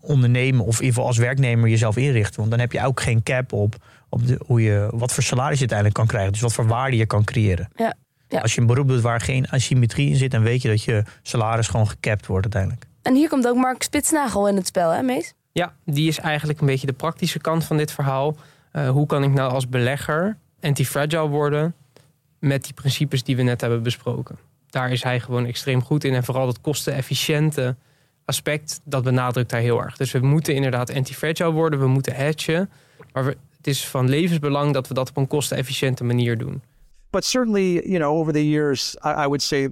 [0.00, 2.36] ondernemen of in ieder geval als werknemer jezelf inrichten.
[2.38, 3.76] Want dan heb je ook geen cap op,
[4.08, 6.32] op de, hoe je, wat voor salaris je uiteindelijk kan krijgen.
[6.32, 7.68] Dus wat voor waarde je kan creëren.
[7.76, 7.94] Ja.
[8.40, 11.02] Als je een beroep doet waar geen asymmetrie in zit, dan weet je dat je
[11.22, 12.86] salaris gewoon gecapt wordt uiteindelijk.
[13.02, 15.34] En hier komt ook Mark Spitsnagel in het spel, hè Mees?
[15.52, 18.36] Ja, die is eigenlijk een beetje de praktische kant van dit verhaal.
[18.72, 21.74] Eh, hoe kan ik nou als belegger anti-fragile worden
[22.38, 24.38] met die principes die we net hebben besproken?
[24.66, 26.14] Daar is hij gewoon extreem goed in.
[26.14, 27.76] En vooral dat kostenefficiënte
[28.24, 29.96] aspect, dat benadrukt hij heel erg.
[29.96, 32.70] Dus we moeten inderdaad anti-fragile worden, we moeten hedgen.
[33.12, 36.62] Maar we, het is van levensbelang dat we dat op een kostenefficiënte manier doen.
[37.12, 39.68] but certainly, you know, over the years, I, I would say,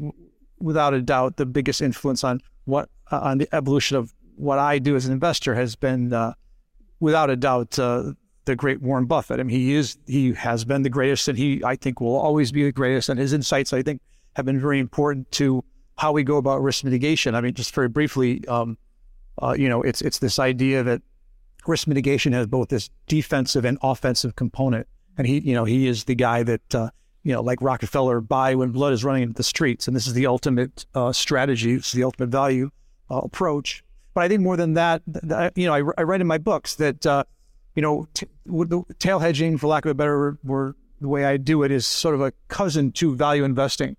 [0.58, 4.78] without a doubt, the biggest influence on what uh, on the evolution of what I
[4.78, 6.34] do as an investor has been, uh,
[7.00, 8.12] without a doubt, uh,
[8.44, 9.40] the great Warren Buffett.
[9.40, 12.52] I mean, he is he has been the greatest, and he I think will always
[12.52, 13.08] be the greatest.
[13.08, 14.00] And his insights, I think,
[14.36, 15.64] have been very important to
[15.96, 17.34] how we go about risk mitigation.
[17.34, 18.78] I mean, just very briefly, um,
[19.42, 21.02] uh, you know, it's it's this idea that
[21.66, 24.86] risk mitigation has both this defensive and offensive component.
[25.16, 26.90] And he, you know, he is the guy that, uh,
[27.22, 29.86] you know, like Rockefeller, buy when blood is running into the streets.
[29.86, 31.74] And this is the ultimate uh, strategy.
[31.74, 32.70] It's the ultimate value
[33.10, 33.84] uh, approach.
[34.14, 36.74] But I think more than that, th- you know, I, I write in my books
[36.76, 37.24] that, uh,
[37.74, 41.36] you know, t- the tail hedging, for lack of a better word, the way I
[41.36, 43.96] do it is sort of a cousin to value investing.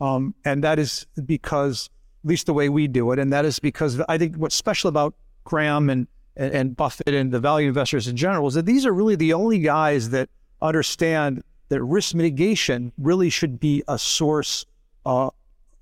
[0.00, 1.88] Um, and that is because,
[2.24, 4.88] at least the way we do it, and that is because I think what's special
[4.88, 8.84] about Graham and, and, and Buffett and the value investors in general is that these
[8.84, 10.28] are really the only guys that
[10.60, 14.66] understand that risk mitigation really should be a source
[15.06, 15.30] uh,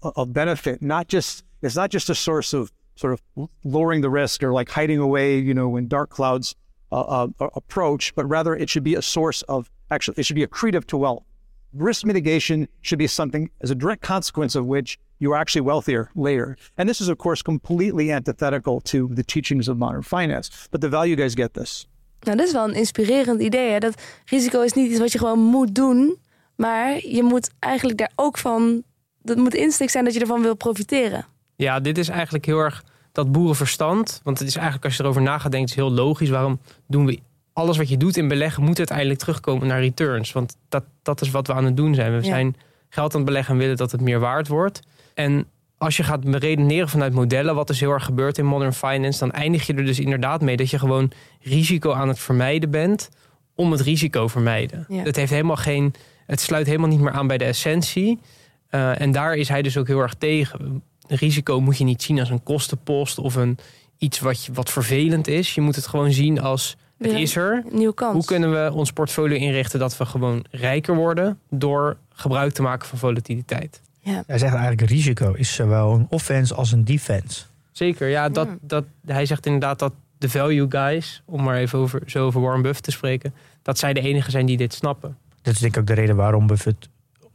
[0.02, 4.42] of benefit, not just, it's not just a source of sort of lowering the risk
[4.42, 6.54] or like hiding away, you know, when dark clouds
[6.90, 10.46] uh, uh, approach, but rather it should be a source of actually, it should be
[10.46, 11.24] accretive to wealth
[11.72, 16.10] risk mitigation should be something as a direct consequence of which you are actually wealthier
[16.14, 16.56] later.
[16.76, 20.68] And this is, of course, completely antithetical to the teachings of modern finance.
[20.70, 21.86] But the value guys get this.
[22.22, 23.70] Nou, dat is wel een inspirerend idee.
[23.70, 23.78] Hè?
[23.78, 26.16] Dat risico is niet iets wat je gewoon moet doen.
[26.56, 28.82] Maar je moet eigenlijk daar ook van...
[29.22, 31.26] Dat moet insteek zijn dat je ervan wil profiteren.
[31.56, 34.20] Ja, dit is eigenlijk heel erg dat boerenverstand.
[34.22, 36.28] Want het is eigenlijk, als je erover na gaat denken, is heel logisch.
[36.28, 37.18] Waarom doen we
[37.52, 40.32] alles wat je doet in beleggen, moet uiteindelijk terugkomen naar returns.
[40.32, 42.10] Want dat, dat is wat we aan het doen zijn.
[42.10, 42.22] We Ja.
[42.24, 42.56] zijn
[42.88, 44.80] geld aan het beleggen en willen dat het meer waard wordt.
[45.14, 45.46] En
[45.82, 49.30] als je gaat redeneren vanuit modellen, wat dus heel erg gebeurt in modern finance, dan
[49.30, 53.08] eindig je er dus inderdaad mee dat je gewoon risico aan het vermijden bent
[53.54, 54.84] om het risico vermijden.
[54.88, 55.02] Ja.
[55.02, 55.94] Het heeft helemaal geen,
[56.26, 58.20] het sluit helemaal niet meer aan bij de essentie.
[58.68, 60.82] Eh, en daar is hij dus ook heel erg tegen.
[61.08, 63.58] Risico moet je niet zien als een kostenpost of een
[63.98, 65.54] iets wat, je, wat vervelend is.
[65.54, 67.64] Je moet het gewoon zien als het is er.
[67.70, 68.12] Nieuwe kans.
[68.12, 72.88] Hoe kunnen we ons portfolio inrichten dat we gewoon rijker worden door gebruik te maken
[72.88, 73.80] van volatiliteit?
[74.02, 77.42] Hij zegt eigenlijk risico is zowel een offense als een defense.
[77.72, 78.56] Zeker, ja, dat, Ja.
[78.60, 82.62] Dat, hij zegt inderdaad dat de value guys, om maar even over, zo over Warren
[82.62, 85.16] Buffett te spreken, dat zij de enige zijn die dit snappen.
[85.42, 86.88] Dat is denk ik ook de reden waarom Buffett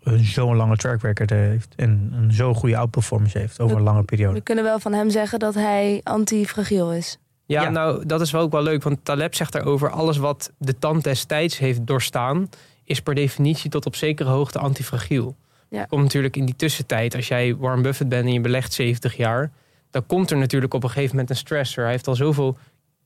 [0.04, 1.74] een zo'n lange track record heeft.
[1.76, 4.34] En een zo'n goede outperformance heeft over een lange periode.
[4.34, 7.18] We kunnen wel van hem zeggen dat hij antifragiel is.
[7.46, 7.70] Ja, Ja.
[7.70, 11.04] nou, dat is wel ook wel leuk, want Taleb zegt daarover: alles wat de tand
[11.04, 12.50] destijds heeft doorstaan,
[12.84, 15.36] is per definitie tot op zekere hoogte antifragiel.
[15.70, 15.86] Ja.
[15.86, 19.52] Komt natuurlijk in die tussentijd, als jij Warren Buffett bent en je belegt 70 jaar,
[19.92, 21.84] dan komt er natuurlijk op een gegeven moment een stressor.
[21.84, 22.58] Hij heeft al zoveel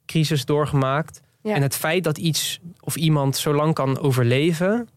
[0.05, 1.21] crisis doorgemaakt.
[1.41, 1.55] Ja.
[1.55, 4.89] En het feit dat iets of iemand zo lang kan overleven,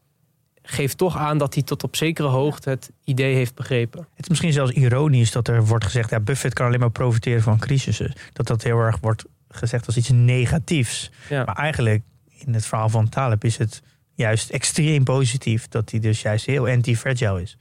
[0.63, 4.01] geeft toch aan dat hij tot op zekere hoogte het idee heeft begrepen.
[4.15, 6.11] Het is misschien zelfs ironisch dat er wordt gezegd...
[6.11, 8.13] Ja, Buffett kan alleen maar profiteren van crisissen.
[8.33, 11.11] Dat dat heel erg wordt gezegd als iets negatiefs.
[11.29, 11.45] Ja.
[11.45, 12.03] Maar eigenlijk,
[12.39, 13.83] in het verhaal van Taleb is het
[14.15, 15.69] juist extreem positief...
[15.69, 17.57] dat hij dus juist heel anti-fragile is.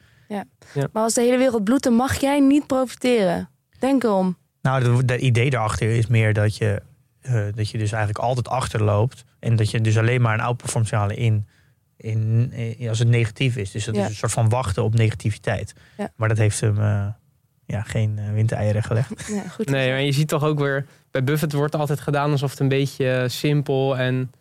[0.73, 3.49] Maar als de hele wereld bloedt, dan mag jij niet profiteren.
[3.79, 4.37] Denk erom.
[4.61, 6.81] Nou, het idee daarachter is meer dat je,
[7.21, 9.23] eh, dat je dus eigenlijk altijd achterloopt.
[9.39, 11.47] En dat je dus alleen maar een outperformance halen in,
[11.97, 13.71] in, in- als het negatief is.
[13.71, 14.01] Dus dat Ja.
[14.03, 15.73] is een soort van wachten op negativiteit.
[15.97, 16.11] Ja.
[16.15, 17.05] Maar dat heeft hem eh,
[17.65, 19.27] ja, geen uh, windeieren gelegd.
[19.33, 19.69] Ja, goed.
[19.69, 20.85] Nee, maar je ziet toch ook weer...
[21.11, 23.97] Bij Buffett wordt altijd gedaan alsof het een beetje eh, simpel...
[23.97, 24.31] en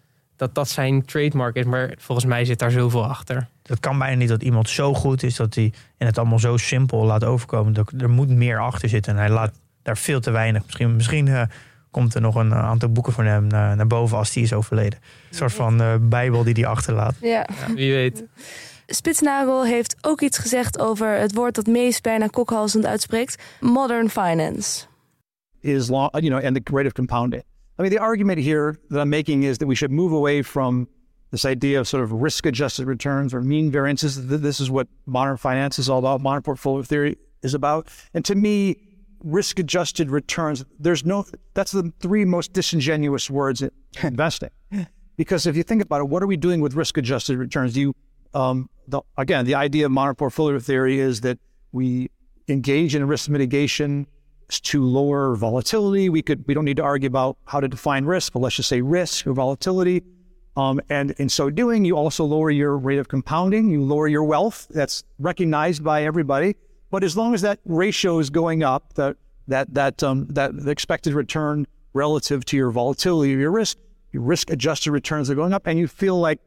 [0.43, 1.65] dat dat zijn trademark is.
[1.65, 3.49] Maar volgens mij zit daar zoveel achter.
[3.63, 6.57] Dat kan bijna niet dat iemand zo goed is dat hij en het allemaal zo
[6.57, 7.73] simpel laat overkomen.
[7.73, 10.65] Dat, er moet meer achter zitten en hij laat daar veel te weinig.
[10.65, 11.43] Misschien, misschien eh,
[11.91, 14.53] komt er nog een eh, aantal boeken van hem naar, naar boven als die is
[14.53, 14.99] overleden.
[15.31, 17.15] Een soort van eh, bijbel die hij achterlaat.
[17.21, 17.47] Ja.
[17.67, 18.25] Ja, wie weet.
[18.87, 23.43] Spitsnagel heeft ook iets gezegd over het woord dat Mees bijna kokhalzend uitspreekt.
[23.61, 24.85] Modern finance.
[25.61, 27.43] is long, you know, and the rate of compounding.
[27.83, 30.87] I mean, the argument here that I'm making is that we should move away from
[31.33, 34.29] this idea of sort of risk adjusted returns or mean variances.
[34.29, 37.89] This is what modern finance is all about, modern portfolio theory is about.
[38.15, 38.77] And to me,
[39.25, 41.25] risk adjusted returns, there's no,
[41.55, 43.73] that's the three most disingenuous words in
[44.05, 44.51] investing.
[45.17, 47.73] Because if you think about it, what are we doing with risk adjusted returns?
[47.73, 47.97] Do you,
[48.33, 51.41] um, the, again, the idea of modern portfolio theory is that
[51.73, 52.13] we
[52.47, 54.07] engage in risk mitigation
[54.61, 56.09] to lower volatility.
[56.09, 58.69] We could we don't need to argue about how to define risk, but let's just
[58.69, 60.03] say risk or volatility.
[60.57, 63.71] Um, and in so doing, you also lower your rate of compounding.
[63.71, 64.67] You lower your wealth.
[64.71, 66.57] That's recognized by everybody.
[66.91, 69.17] But as long as that ratio is going up, that
[69.49, 73.79] that that um, that the expected return relative to your volatility or your risk,
[74.13, 76.39] your risk adjusted returns are going up, and you feel like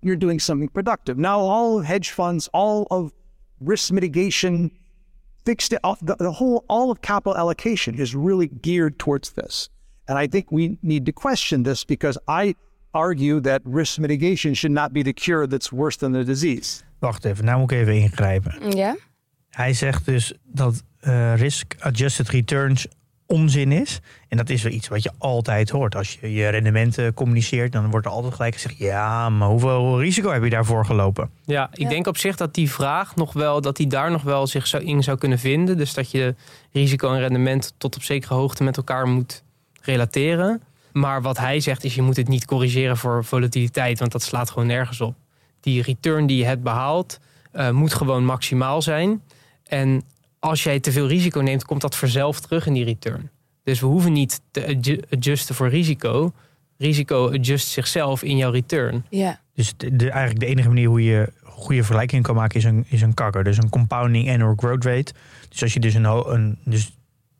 [0.00, 1.18] you're doing something productive.
[1.18, 3.12] Now, all hedge funds, all of
[3.60, 4.70] risk mitigation
[5.44, 9.68] fixed it off the, the whole all of capital allocation is really geared towards this
[10.08, 12.54] and i think we need to question this because i
[12.94, 17.24] argue that risk mitigation should not be the cure that's worse than the disease Wacht
[17.24, 18.76] even, nou moet ik even ingrijpen.
[18.76, 18.96] Ja?
[19.50, 22.86] Hij zegt dus dat eh, risk-adjusted returns
[23.32, 24.00] onzin is.
[24.28, 25.96] En dat is wel iets wat je altijd hoort.
[25.96, 28.78] Als je je rendementen communiceert, dan wordt er altijd gelijk gezegd...
[28.78, 31.30] ja, maar hoeveel risico heb je daarvoor gelopen?
[31.44, 31.88] Ja, ik Ja.
[31.88, 34.84] denk op zich dat die vraag nog wel, dat die daar nog wel zich zou,
[34.84, 35.76] in zou kunnen vinden.
[35.76, 36.34] Dus dat je
[36.72, 39.42] risico en rendement tot op zekere hoogte met elkaar moet
[39.80, 40.62] relateren.
[40.92, 44.50] Maar wat hij zegt is, je moet het niet corrigeren voor volatiliteit, want dat slaat
[44.50, 45.14] gewoon nergens op.
[45.60, 47.18] Die return die je hebt behaald,
[47.52, 49.22] eh, moet gewoon maximaal zijn.
[49.66, 50.02] En
[50.42, 53.30] als jij te veel risico neemt, komt dat vanzelf terug in die return.
[53.62, 56.32] Dus we hoeven niet te adju- adjusten voor risico.
[56.78, 59.04] Risico adjust zichzelf in jouw return.
[59.10, 59.40] Ja.
[59.54, 62.84] Dus de, de- eigenlijk de enige manier hoe je goede vergelijking kan maken is een,
[62.88, 63.44] is een kakker.
[63.44, 65.12] Dus een compounding annual growth rate.
[65.48, 66.96] Dus als je dus, een, een, dus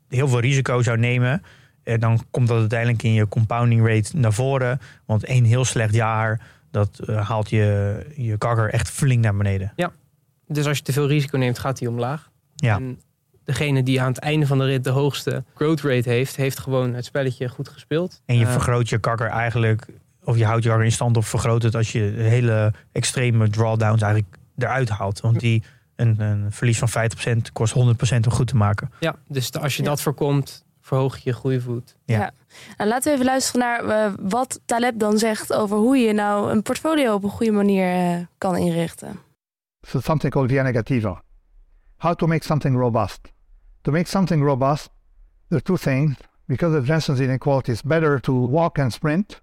[0.09, 1.43] heel veel risico zou nemen...
[1.83, 4.81] eh, dan komt dat uiteindelijk in je compounding rate naar voren.
[5.07, 6.41] Want één heel slecht jaar,
[6.71, 9.73] dat eh, haalt je, je kakker echt flink naar beneden.
[10.47, 12.31] Dus als je te veel risico neemt, gaat die omlaag.
[12.63, 12.77] Ja.
[12.77, 13.01] En
[13.45, 16.95] degene die aan het einde van de rit de hoogste growth rate heeft, heeft gewoon
[16.95, 18.23] het spelletje goed gespeeld.
[18.27, 19.87] En je Eh, vergroot je kakker eigenlijk...
[20.25, 21.75] of je houdt je kakker in stand of vergroot het...
[21.75, 25.21] als je hele extreme drawdowns eigenlijk eruit haalt.
[25.21, 25.63] Want die,
[25.97, 27.79] een, een verlies van 50% kost 100%
[28.25, 28.91] om goed te maken.
[29.01, 29.89] Ja, dus als je Ja.
[29.89, 31.97] dat voorkomt, verhoog je je groeivoet.
[32.05, 32.19] Ja.
[32.19, 32.31] Ja.
[32.77, 36.51] Nou, laten we even luisteren naar eh, wat Taleb dan zegt over hoe je nou
[36.51, 39.19] een portfolio op een goede manier eh, kan inrichten.
[39.89, 41.23] So something called via negativa.
[42.03, 43.29] How to make something robust.
[43.85, 44.91] To make something robust,
[45.51, 46.17] there are two things.
[46.49, 49.41] Because of Jensen's inequality, it's better to walk and sprint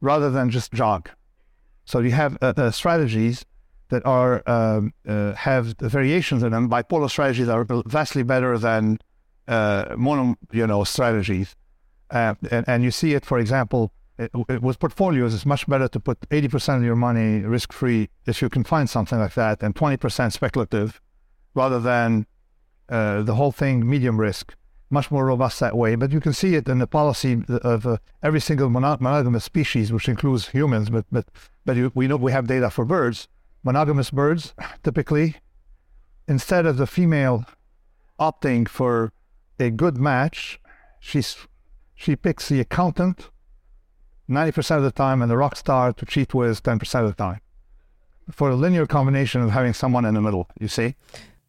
[0.00, 1.10] rather than just jog.
[1.84, 3.44] So you have uh, uh, strategies
[3.88, 6.70] that are um, uh, have variations in them.
[6.70, 9.00] Bipolar strategies are vastly better than
[9.48, 11.56] uh, mono, you know, strategies.
[12.12, 15.88] Uh, and, and you see it, for example, it, it- with portfolios, it's much better
[15.88, 19.64] to put 80% of your money risk free if you can find something like that,
[19.64, 21.00] and 20% speculative
[21.54, 22.26] rather than
[22.88, 24.54] uh, the whole thing medium risk.
[24.90, 25.94] Much more robust that way.
[25.94, 30.08] But you can see it in the policy of uh, every single monogamous species, which
[30.08, 31.26] includes humans, but, but,
[31.66, 33.28] but you, we know we have data for birds.
[33.62, 35.36] Monogamous birds, typically,
[36.26, 37.44] instead of the female
[38.18, 39.12] opting for
[39.60, 40.58] a good match,
[41.00, 41.36] she's,
[41.94, 43.30] she picks the accountant
[44.28, 47.40] 90% of the time and the rock star to cheat with 10% of the time.
[48.30, 50.96] For a linear combination of having someone in the middle, you see?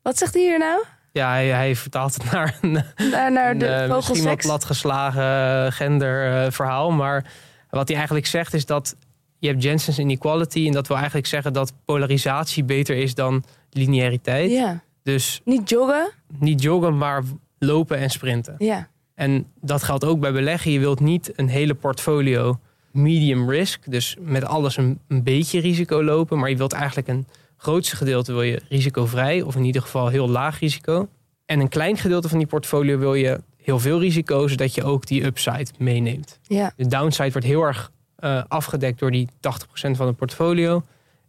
[0.10, 0.84] Wat zegt hij hier nou?
[1.12, 2.72] Ja, hij, hij vertaalt het naar een,
[3.12, 6.92] Naar, naar een, de eh, misschien wat platgeslagen gender verhaal.
[6.92, 7.26] Maar
[7.70, 8.96] wat hij eigenlijk zegt is dat
[9.40, 10.66] je hebt Jensen's inequality.
[10.68, 14.52] En dat wil eigenlijk zeggen dat polarisatie beter is dan lineariteit.
[14.52, 14.84] Ja.
[15.04, 16.12] Dus Niet joggen?
[16.40, 17.24] niet joggen, maar
[17.60, 18.56] lopen en sprinten.
[18.58, 18.88] Ja.
[19.16, 20.72] En dat geldt ook bij beleggen.
[20.72, 22.60] Je wilt niet een hele portfolio
[22.92, 27.26] medium risk, dus met alles een, een beetje risico lopen, maar je wilt eigenlijk een
[27.62, 31.08] grootste gedeelte wil je risicovrij of in ieder geval heel laag risico.
[31.46, 35.06] En een klein gedeelte van die portfolio wil je heel veel risico, zodat je ook
[35.06, 36.40] die upside meeneemt.
[36.42, 36.74] Ja.
[36.76, 39.32] De downside wordt heel erg eh, afgedekt door die 80%
[39.72, 40.84] van het portfolio.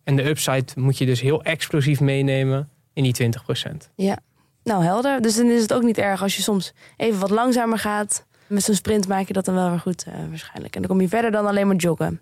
[0.04, 3.32] En de upside moet je dus heel explosief meenemen in die
[3.72, 3.76] 20%.
[3.94, 4.18] Ja.
[4.64, 5.22] Nou, helder.
[5.22, 8.26] Dus dan is het ook niet erg als je soms even wat langzamer gaat.
[8.46, 10.74] Met zo'n sprint maak je dat dan wel weer goed eh, waarschijnlijk.
[10.74, 12.20] En dan kom je verder dan alleen maar joggen.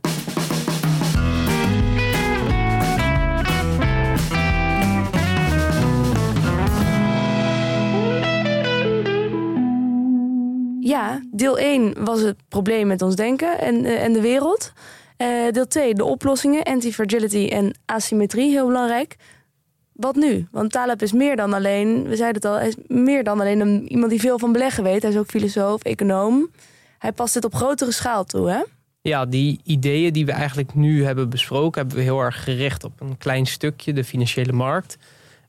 [10.81, 14.73] Ja, deel 1 was het probleem met ons denken en, eh, en de wereld.
[15.17, 19.17] Eh, deel 2, de oplossingen, anti-fragility en asymmetrie, heel belangrijk.
[19.93, 20.47] Wat nu?
[20.51, 23.61] Want Taleb is meer dan alleen, we zeiden het al, hij is meer dan alleen
[23.61, 25.03] een, iemand die veel van beleggen weet.
[25.03, 26.51] Hij is ook filosoof, econoom.
[26.99, 28.63] hij past dit op grotere schaal toe, hè?
[29.01, 33.01] Ja, die ideeën die we eigenlijk nu hebben besproken, hebben we heel erg gericht op
[33.01, 34.99] een klein stukje, de financiële markt.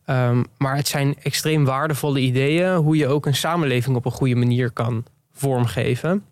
[0.06, 4.36] Ehm, maar het zijn extreem waardevolle ideeën hoe je ook een samenleving op een goede
[4.36, 5.04] manier kan
[5.40, 6.24] vormgeven.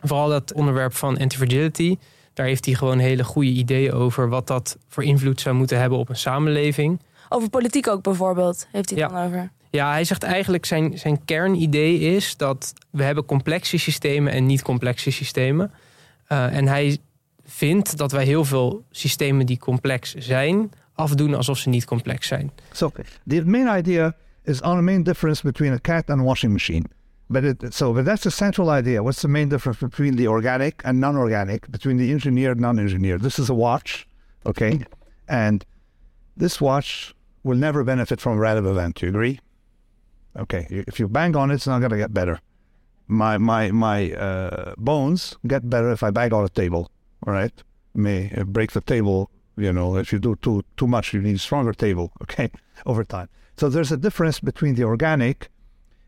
[0.00, 1.96] Vooral dat onderwerp van anti-fragility,
[2.34, 5.98] daar heeft hij gewoon hele goede ideeën over wat dat voor invloed zou moeten hebben
[5.98, 7.00] op een samenleving.
[7.28, 9.16] Over politiek ook bijvoorbeeld, heeft hij het Ja.
[9.18, 9.50] dan over.
[9.70, 14.62] Ja, hij zegt eigenlijk zijn, zijn kernidee is dat we hebben complexe systemen en niet
[14.62, 15.72] complexe systemen.
[16.26, 16.98] Eh, en hij
[17.44, 22.50] vindt dat wij heel veel systemen die complex zijn, afdoen alsof ze niet complex zijn.
[22.72, 22.92] So
[23.26, 24.14] the main idea
[24.44, 26.84] is on the main difference between a cat and a washing machine.
[27.32, 29.04] But it, so, but that's the central idea.
[29.04, 31.70] What's the main difference between the organic and non-organic?
[31.70, 33.22] Between the engineered and non-engineered.
[33.22, 34.08] This is a watch,
[34.44, 34.84] okay,
[35.28, 35.64] and
[36.36, 37.14] this watch
[37.44, 38.96] will never benefit from a random event.
[38.96, 39.40] Do You agree?
[40.36, 40.66] Okay.
[40.70, 42.40] If you bang on it, it's not going to get better.
[43.06, 46.90] My my my uh, bones get better if I bang on a table.
[47.26, 47.52] All right.
[47.94, 49.30] May uh, break the table.
[49.56, 52.12] You know, if you do too too much, you need a stronger table.
[52.22, 52.50] Okay,
[52.86, 53.28] over time.
[53.56, 55.48] So there's a difference between the organic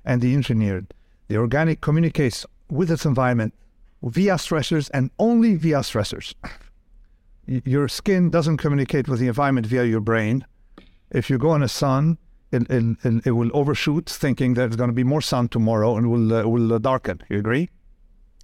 [0.05, 0.95] and the engineered.
[1.33, 3.55] The organic communicates with its environment
[4.03, 6.35] via stressors and only via stressors.
[7.47, 10.45] Your skin doesn't communicate with the environment via your brain.
[11.11, 12.19] If you go in the sun,
[12.51, 16.35] it, it, it, will overshoot, thinking there's going to be more sun tomorrow and will
[16.35, 17.23] uh, will uh, darken.
[17.31, 17.71] You agree?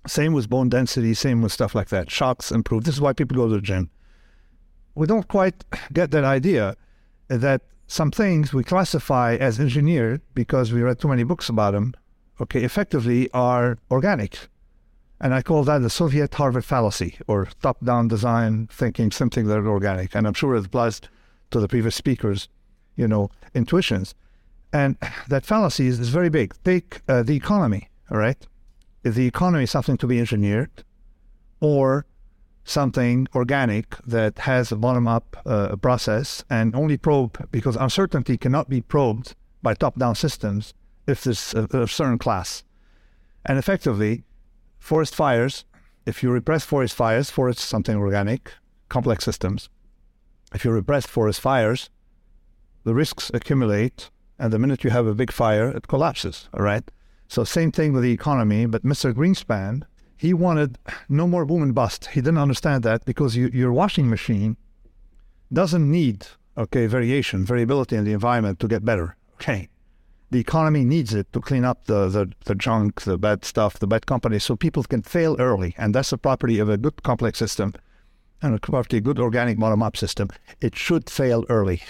[0.07, 1.13] Same with bone density.
[1.13, 2.11] Same with stuff like that.
[2.11, 2.85] Shocks improve.
[2.85, 3.91] This is why people go to the gym.
[4.95, 5.63] We don't quite
[5.93, 6.75] get that idea
[7.29, 11.93] that some things we classify as engineered because we read too many books about them.
[12.41, 14.49] Okay, effectively are organic.
[15.21, 19.59] And I call that the Soviet Harvard fallacy or top down design thinking, something that
[19.59, 20.15] organic.
[20.15, 21.01] And I'm sure it applies
[21.51, 22.49] to the previous speakers,
[22.95, 24.15] you know, intuitions.
[24.73, 24.97] And
[25.29, 26.55] that fallacy is, is very big.
[26.65, 28.47] Take uh, the economy, all right?
[29.03, 30.85] Is the economy something to be engineered
[31.61, 32.07] or
[32.63, 38.69] something organic that has a bottom up uh, process and only probe because uncertainty cannot
[38.69, 40.75] be probed by top down systems
[41.09, 42.63] if there's a, a certain class.
[43.45, 44.25] And effectively,
[44.79, 45.65] forest fires,
[46.07, 48.53] if you repress forest fires, forest something organic,
[48.89, 49.69] complex systems.
[50.55, 51.91] If you repress forest fires,
[52.85, 56.49] the risks accumulate, and the minute you have a big fire, it collapses.
[56.55, 56.89] All right.
[57.27, 58.67] So same thing with the economy.
[58.67, 59.13] But Mr.
[59.13, 59.83] Greenspan,
[60.17, 60.79] he wanted
[61.09, 62.07] no more boom and bust.
[62.13, 64.57] He didn't understand that because you, your washing machine
[65.53, 69.17] doesn't need okay variation, variability in the environment to get better.
[69.35, 69.69] Okay.
[70.31, 73.87] The economy needs it to clean up the, the, the junk, the bad stuff, the
[73.87, 75.75] bad companies, so people can fail early.
[75.79, 77.73] And that's the property of a good complex system
[78.43, 80.29] and a property, a good organic bottom up system.
[80.61, 81.83] It should fail early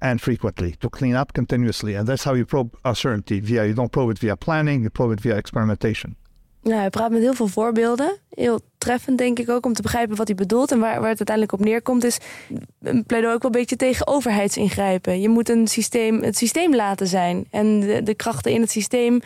[0.00, 1.94] and frequently to clean up continuously.
[1.94, 5.12] And that's how you probe uncertainty via you don't probe it via planning, you probe
[5.12, 6.16] it via experimentation.
[6.64, 8.18] Nou, hij praat met heel veel voorbeelden.
[8.30, 10.72] Heel treffend, denk ik ook, om te begrijpen wat hij bedoelt.
[10.72, 12.18] En waar, waar het uiteindelijk op neerkomt, is
[12.82, 15.20] een pleidooi ook wel een beetje tegen overheidsingrijpen.
[15.20, 17.46] Je moet een systeem, het systeem laten zijn.
[17.50, 19.20] En de, de krachten in het systeem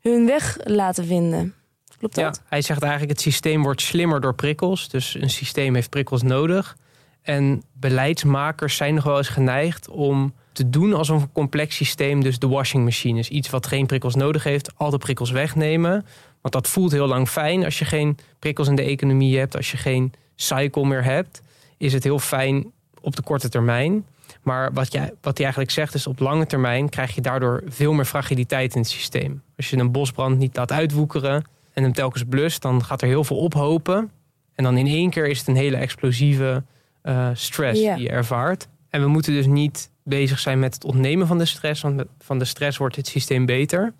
[0.00, 1.54] hun weg laten vinden.
[1.98, 2.36] Klopt dat?
[2.36, 4.88] Ja, hij zegt eigenlijk het systeem wordt slimmer door prikkels.
[4.88, 6.76] Dus een systeem heeft prikkels nodig.
[7.22, 12.38] En beleidsmakers zijn nog wel eens geneigd om te doen alsof een complex systeem, dus
[12.38, 16.06] de washing machine is, iets wat geen prikkels nodig heeft, al de prikkels wegnemen.
[16.46, 19.70] Want dat voelt heel lang fijn als je geen prikkels in de economie hebt, als
[19.70, 21.42] je geen cycle meer hebt,
[21.76, 24.06] is het heel fijn op de korte termijn.
[24.42, 27.92] Maar wat, jij, wat hij eigenlijk zegt is op lange termijn krijg je daardoor veel
[27.92, 29.42] meer fragiliteit in het systeem.
[29.56, 33.24] Als je een bosbrand niet laat uitwoekeren en hem telkens blust, dan gaat er heel
[33.24, 34.10] veel ophopen.
[34.54, 36.62] En dan in één keer is het een hele explosieve
[37.02, 38.68] eh, stress die je ervaart.
[38.90, 42.38] En we moeten dus niet bezig zijn met het ontnemen van de stress, want van
[42.38, 43.92] de stress wordt het systeem beter.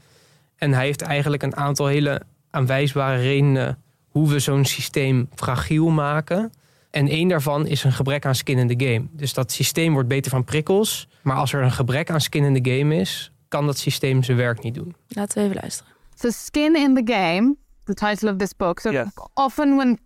[0.57, 2.23] En hij heeft eigenlijk een aantal hele
[2.57, 3.79] aanwijsbare redenen
[4.09, 6.51] hoe we zo'n systeem fragiel maken.
[6.91, 9.07] En één daarvan is een gebrek aan skin in the game.
[9.11, 11.09] Dus dat systeem wordt beter van prikkels.
[11.23, 14.37] Maar als er een gebrek aan skin in the game is, kan dat systeem zijn
[14.37, 14.95] werk niet doen.
[15.09, 15.93] Laten we even luisteren.
[16.15, 17.55] So, skin in the game,
[17.85, 18.81] the title of this book.
[18.81, 19.07] So, Yes.
[19.35, 19.99] often when,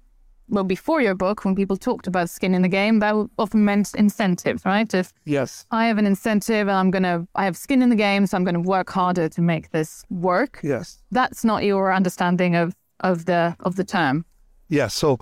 [0.51, 3.95] well, before your book, when people talked about skin in the game, that often meant
[3.95, 4.93] incentives, right?
[4.93, 5.65] If Yes.
[5.71, 8.37] I have an incentive and I'm going to, I have skin in the game, so
[8.37, 10.61] I'm going to work harder to make this work.
[10.63, 10.99] Yes.
[11.11, 14.25] That's not your understanding of, of the of the term.
[14.69, 14.89] Yeah.
[14.89, 15.19] So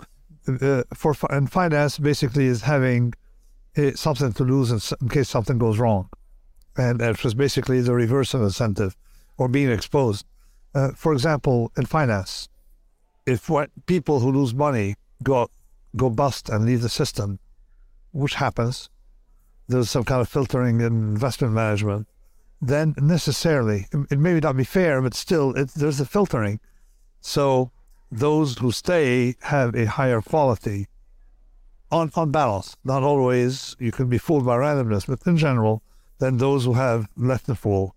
[0.49, 3.13] uh, for and finance basically is having
[3.77, 6.09] uh, something to lose in, in case something goes wrong,
[6.77, 8.97] and it was basically the reverse of incentive
[9.37, 10.25] or being exposed.
[10.75, 12.49] Uh, for example, in finance,
[13.27, 15.51] if what people who lose money go
[15.97, 17.39] go bust and leave the system,
[18.13, 18.91] which happens,
[19.69, 22.07] there's some kind of filtering in investment management.
[22.61, 26.59] Then necessarily, it may not be fair, but still, it, there's a filtering.
[27.21, 27.71] So
[28.11, 30.89] those who stay have a higher quality
[31.91, 32.77] on, on balance.
[32.85, 35.83] Not always, you can be fooled by randomness, but in general,
[36.19, 37.95] than those who have left the pool.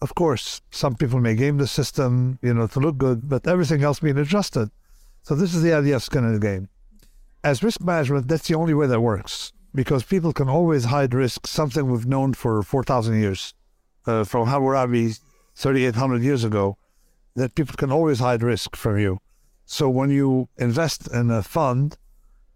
[0.00, 3.82] Of course, some people may game the system, you know, to look good, but everything
[3.82, 4.70] else being adjusted.
[5.22, 6.68] So this is the idea of skin in the game.
[7.44, 11.46] As risk management, that's the only way that works because people can always hide risk,
[11.46, 13.54] something we've known for 4,000 years,
[14.06, 15.14] uh, from Hammurabi
[15.54, 16.76] 3,800 years ago,
[17.34, 19.18] that people can always hide risk from you.
[19.64, 21.96] So when you invest in a fund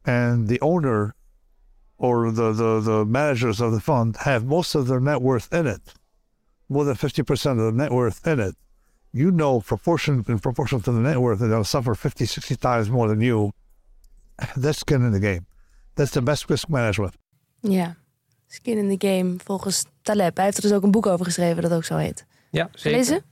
[0.04, 1.14] and the owner
[1.98, 5.66] or the, the, the managers of the fund have most of their net worth in
[5.66, 5.94] it,
[6.68, 8.56] more than 50% of the net worth in it,
[9.16, 12.88] you know proportion in proportion to the net worth that they'll suffer 50, 60 times
[12.88, 13.50] more than you.
[14.62, 15.46] That's skin in the game.
[15.94, 17.14] That's the best risk management.
[17.60, 17.96] Ja,
[18.46, 20.36] skin in the game volgens Taleb.
[20.36, 22.26] Hij heeft er dus ook een boek over geschreven dat ook zo heet.
[22.50, 22.98] Ja, zeker.
[22.98, 23.22] Lezen?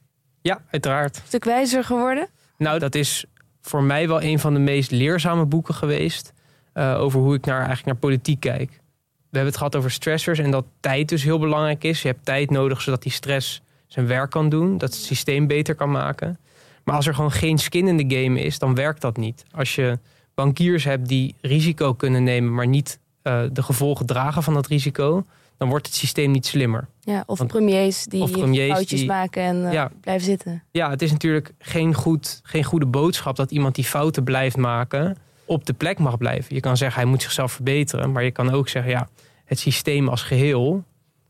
[0.41, 1.17] Ja, uiteraard.
[1.17, 2.29] Een stuk wijzer geworden?
[2.59, 3.25] Nou, dat is
[3.61, 6.33] voor mij wel een van de meest leerzame boeken geweest.
[6.75, 8.71] uh, over hoe ik naar, eigenlijk naar politiek kijk.
[8.71, 12.03] We hebben het gehad over stressors en dat tijd dus heel belangrijk is.
[12.03, 15.75] Je hebt tijd nodig zodat die stress zijn werk kan doen, dat het systeem beter
[15.75, 16.39] kan maken.
[16.85, 19.45] Maar als er gewoon geen skin in de game is, dan werkt dat niet.
[19.51, 19.99] Als je
[20.35, 25.25] bankiers hebt die risico kunnen nemen, maar niet uh, de gevolgen dragen van dat risico,
[25.57, 26.89] dan wordt het systeem niet slimmer.
[27.01, 30.63] Ja, of Want, premiers die of premiers foutjes die, maken en uh, ja, blijven zitten.
[30.71, 35.17] Ja, het is natuurlijk geen, goed, geen goede boodschap dat iemand die fouten blijft maken
[35.45, 36.55] op de plek mag blijven.
[36.55, 39.09] Je kan zeggen hij moet zichzelf verbeteren, maar je kan ook zeggen ja,
[39.45, 40.85] het systeem als geheel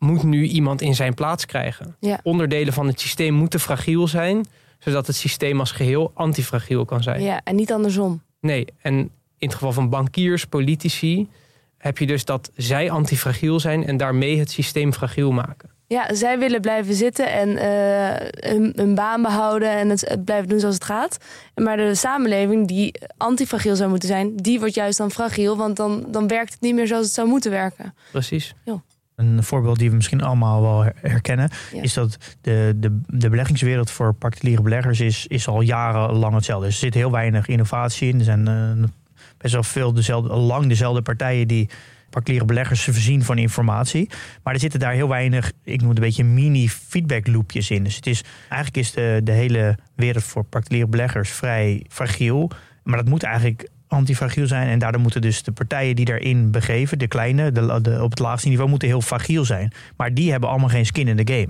[0.04, 1.96] moet nu iemand in zijn plaats krijgen.
[2.00, 2.20] Ja.
[2.22, 4.46] Onderdelen van het systeem moeten fragiel zijn,
[4.78, 7.22] zodat het systeem als geheel antifragiel kan zijn.
[7.22, 8.22] Ja, en niet andersom.
[8.40, 8.94] Nee, en
[9.38, 11.28] in het geval van bankiers, politici,
[11.78, 15.72] heb je dus dat zij antifragiel zijn en daarmee het systeem fragiel maken.
[15.86, 20.74] Ja, zij willen blijven zitten en uh, hun, baan behouden en het, blijven doen zoals
[20.74, 21.16] het gaat.
[21.54, 26.04] Maar de samenleving die antifragiel zou moeten zijn, die wordt juist dan fragiel, want dan,
[26.08, 27.94] dan werkt het niet meer zoals het zou moeten werken.
[28.10, 28.54] Precies.
[28.64, 28.82] Ja.
[29.16, 34.14] Een voorbeeld die we misschien allemaal wel herkennen, is dat de, de, de beleggingswereld voor
[34.14, 36.66] particuliere beleggers is, is al jarenlang hetzelfde.
[36.66, 38.18] Dus er zit heel weinig innovatie in.
[38.18, 38.84] Er zijn uh,
[39.38, 41.68] best wel veel dezelfde, lang dezelfde partijen die
[42.10, 44.10] particuliere beleggers voorzien van informatie.
[44.42, 47.84] Maar er zitten daar heel weinig, ik noem het een beetje mini feedback loopjes in.
[47.84, 52.50] Dus het is, eigenlijk is de, de hele wereld voor particuliere beleggers vrij fragiel.
[52.82, 54.68] Maar dat moet eigenlijk antifragiel zijn.
[54.68, 58.18] En daardoor moeten dus de partijen die daarin begeven, de kleine, de, de, op het
[58.18, 59.72] laagste niveau, moeten heel fragiel zijn.
[59.96, 61.48] Maar die hebben allemaal geen skin in the game.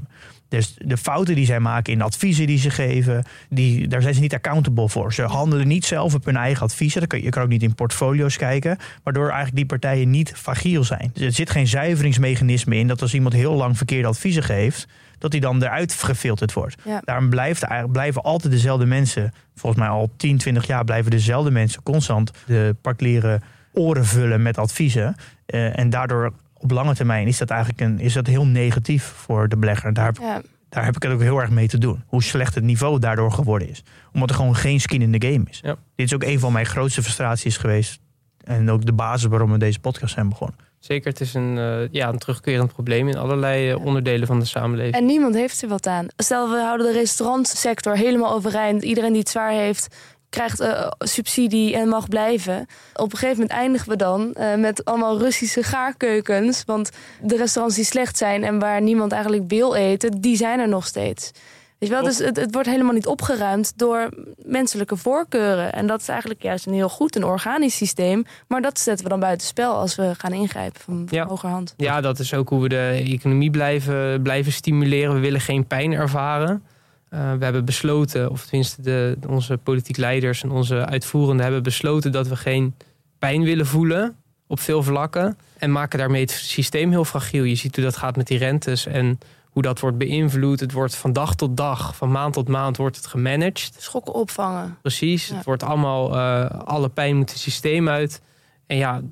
[0.48, 4.20] Dus de fouten die zij maken in adviezen die ze geven, die, daar zijn ze
[4.20, 5.12] niet accountable voor.
[5.12, 7.06] Ze handelen niet zelf op hun eigen adviezen.
[7.06, 11.10] Kan, je kan ook niet in portfolio's kijken, waardoor eigenlijk die partijen niet fragiel zijn.
[11.12, 14.86] Dus er zit geen zuiveringsmechanisme in dat als iemand heel lang verkeerde adviezen geeft,
[15.18, 16.76] dat die dan eruit gefilterd wordt.
[17.00, 21.82] Daarom blijft, blijven altijd dezelfde mensen, volgens mij al 10, 20 jaar blijven dezelfde mensen
[21.82, 23.40] constant de particuliere
[23.72, 25.14] oren vullen met adviezen.
[25.46, 29.48] Uh, en daardoor op lange termijn is dat eigenlijk een, is dat heel negatief voor
[29.48, 29.92] de belegger.
[29.92, 30.42] Daar ja.
[30.68, 32.02] daar heb ik het ook heel erg mee te doen.
[32.06, 33.82] Hoe slecht het niveau daardoor geworden is.
[34.12, 35.60] Omdat er gewoon geen skin in de game is.
[35.62, 35.76] Ja.
[35.94, 38.00] Dit is ook een van mijn grootste frustraties geweest.
[38.44, 40.56] En ook de basis waarom we deze podcast zijn begonnen.
[40.84, 44.44] Zeker, het is een, uh, ja, een terugkerend probleem in allerlei uh, onderdelen van de
[44.44, 44.94] samenleving.
[44.94, 46.06] En niemand heeft er wat aan.
[46.16, 48.82] Stel, we houden de restaurantsector helemaal overeind.
[48.82, 49.96] Iedereen die het zwaar heeft,
[50.28, 52.66] krijgt uh, subsidie en mag blijven.
[52.94, 56.62] Op een gegeven moment eindigen we dan uh, met allemaal Russische gaarkeukens.
[56.66, 60.68] Want de restaurants die slecht zijn en waar niemand eigenlijk wil eten, die zijn er
[60.68, 61.30] nog steeds.
[61.78, 65.72] Weet je wel, dus het, het, wordt helemaal niet opgeruimd door menselijke voorkeuren.
[65.72, 68.24] En dat is eigenlijk juist een heel goed, een organisch systeem.
[68.48, 71.26] Maar dat zetten we dan buiten spel als we gaan ingrijpen van, van ja.
[71.26, 71.74] hogerhand.
[71.76, 75.14] Ja, dat is ook hoe we de economie blijven, blijven stimuleren.
[75.14, 76.62] We willen geen pijn ervaren.
[77.10, 82.12] Uh, we hebben besloten, of tenminste de, onze politiek leiders en onze uitvoerenden hebben besloten
[82.12, 82.74] dat we geen
[83.18, 84.16] pijn willen voelen
[84.46, 85.38] op veel vlakken.
[85.58, 87.44] En maken daarmee het systeem heel fragiel.
[87.44, 89.18] Je ziet hoe dat gaat met die rentes en
[89.54, 90.60] hoe dat wordt beïnvloed.
[90.60, 93.74] Het wordt van dag tot dag, van maand tot maand wordt het gemanaged.
[93.78, 94.78] Schokken opvangen.
[94.80, 98.22] Precies, het wordt allemaal, uh, alle pijn moet het systeem uit.
[98.66, 99.02] En ja,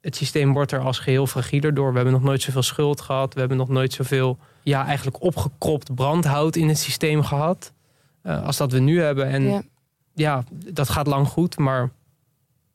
[0.00, 1.90] het systeem wordt er als geheel fragieler door.
[1.90, 3.34] We hebben nog nooit zoveel schuld gehad.
[3.34, 7.72] We hebben nog nooit zoveel ja, eigenlijk opgekropt brandhout in het systeem gehad.
[8.22, 9.26] Uh, als dat we nu hebben.
[9.26, 9.62] En ja.
[10.14, 10.44] ja.
[10.72, 11.90] dat gaat lang goed, maar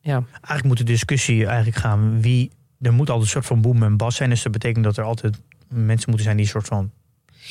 [0.00, 0.24] ja.
[0.32, 2.50] Eigenlijk moet de discussie eigenlijk gaan wie...
[2.80, 4.30] Er moet altijd een soort van boem en bas zijn.
[4.30, 6.90] Dus dat betekent dat er altijd mensen moeten zijn die een soort van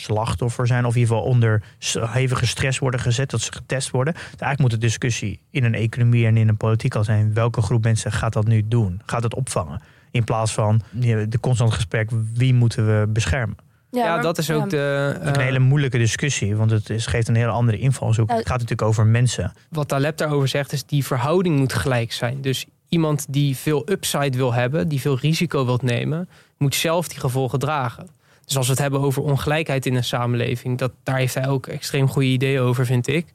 [0.02, 0.86] slachtoffer zijn.
[0.86, 1.64] Of in ieder geval onder
[2.00, 3.30] hevige stress worden gezet.
[3.30, 4.14] Dat ze getest worden.
[4.14, 7.34] Dus eigenlijk moet de discussie in een economie en in een politiek al zijn.
[7.34, 9.02] Welke groep mensen gaat dat nu doen?
[9.06, 9.82] Gaat het opvangen?
[10.12, 13.58] In plaats van de constant gesprek wie moeten we beschermen?
[13.92, 14.68] Ja, maar- dat is ook ja.
[14.68, 15.18] de.
[15.22, 18.30] Een eh, hele moeilijke discussie, want het is, geeft een hele andere invalshoek.
[18.30, 18.36] Ja.
[18.36, 19.54] Het gaat natuurlijk over mensen.
[19.70, 22.42] wat Taleb daarover zegt, is die verhouding moet gelijk zijn.
[22.42, 27.20] Dus iemand die veel upside wil hebben, die veel risico wilt nemen, moet zelf die
[27.20, 28.08] gevolgen dragen.
[28.52, 31.68] Dus als we het hebben over ongelijkheid in een samenleving, dat, daar heeft hij ook
[31.68, 33.28] extreem goede ideeën over, vind ik.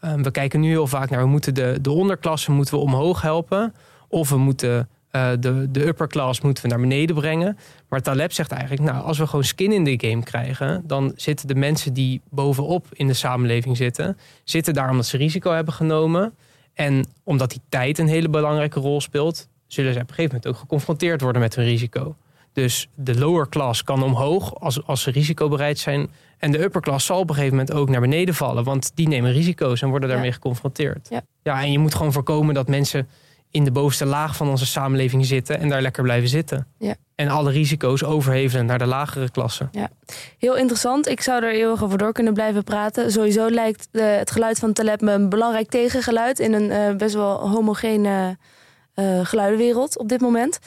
[0.00, 3.22] Ehm, we kijken nu heel vaak naar, we moeten de, de onderklasse moeten we omhoog
[3.22, 3.74] helpen.
[4.08, 7.58] Of we moeten eh, de, de upper class moeten we naar beneden brengen.
[7.88, 11.48] Maar Taleb zegt eigenlijk, nou, als we gewoon skin in de game krijgen, dan zitten
[11.48, 16.34] de mensen die bovenop in de samenleving zitten, zitten daar omdat ze risico hebben genomen.
[16.72, 20.54] En omdat die tijd een hele belangrijke rol speelt, zullen ze op een gegeven moment
[20.54, 22.16] ook geconfronteerd worden met hun risico.
[22.54, 26.10] Dus de lower class kan omhoog als, als ze risicobereid zijn.
[26.38, 28.64] En de upper class zal op een gegeven moment ook naar beneden vallen.
[28.64, 31.06] Want die nemen risico's en worden daarmee geconfronteerd.
[31.10, 31.22] Ja.
[31.42, 33.08] ja, en je moet gewoon voorkomen dat mensen
[33.54, 36.66] in de bovenste laag van onze samenleving zitten en daar lekker blijven zitten.
[36.78, 36.94] Ja.
[37.14, 39.70] En alle risico's overhevelen naar de lagere klassen.
[40.38, 41.08] Heel interessant.
[41.08, 43.12] Ik zou er erg over door kunnen blijven praten.
[43.12, 47.14] Sowieso lijkt eh, het geluid van Taleb me een belangrijk tegengeluid in een eh, best
[47.14, 48.36] wel homogene
[48.94, 50.58] eh, geluidenwereld op dit moment.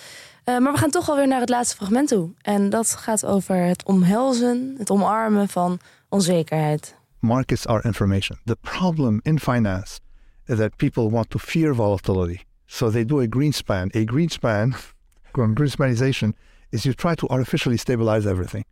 [0.48, 2.30] Eh, maar we gaan toch alweer naar het laatste fragment toe.
[2.42, 5.80] En dat gaat over het omhelzen, het omarmen van
[6.10, 6.96] onzekerheid.
[7.20, 8.38] markets are information.
[8.46, 10.00] The problem in finance
[10.46, 12.40] is that people want to fear volatility.
[12.66, 13.92] So they do a greenspan.
[13.96, 14.74] A greenspan,
[15.34, 16.34] greenspanization,
[16.70, 18.64] is you try to artificially stabilize everything.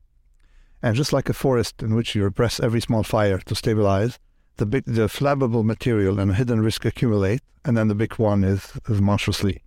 [0.82, 4.18] And just like a forest in which you press every small fire to stabilize,
[4.56, 8.72] the big, the flammable material and hidden risk accumulate, and then the big one is,
[8.88, 9.62] is monstrously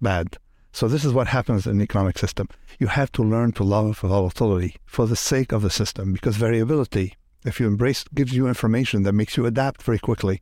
[0.00, 0.38] bad.
[0.78, 2.48] So this is what happens in the economic system.
[2.78, 7.16] You have to learn to love volatility for the sake of the system, because variability
[7.44, 10.40] if you embrace gives you information that makes you adapt very quickly.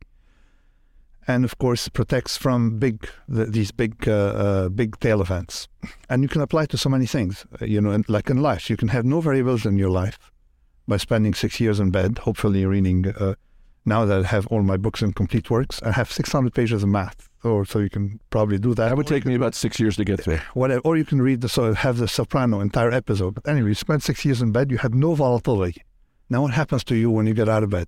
[1.27, 4.11] And of course protects from big the, these big uh,
[4.45, 5.69] uh, big tail events.
[6.07, 8.69] And you can apply it to so many things Uh, you know like in life.
[8.69, 10.19] You can have no variability in your life
[10.87, 13.33] by spending six years in bed hopefully reading uh,
[13.85, 15.81] now that i have all my books in complete works.
[15.81, 19.07] I have 600 pages of math or so you can probably do that That would
[19.07, 20.39] take me about six years to get through.
[20.53, 23.35] whatever, or you can read the so have the soprano entire episode.
[23.35, 25.81] But anyway, you spend six years in bed, you have no volatility.
[26.29, 27.87] Now, what happens to you when you get out of bed,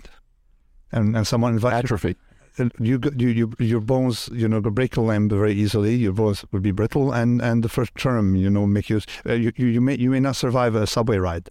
[0.92, 2.16] and and someone invites Atrophy.
[2.58, 5.96] you, you, you, you your bones, you know, break a limb very easily.
[5.96, 9.34] Your bones will be brittle, and and the first term, you know, make you uh,
[9.34, 11.50] you, you you may you may not survive a subway ride,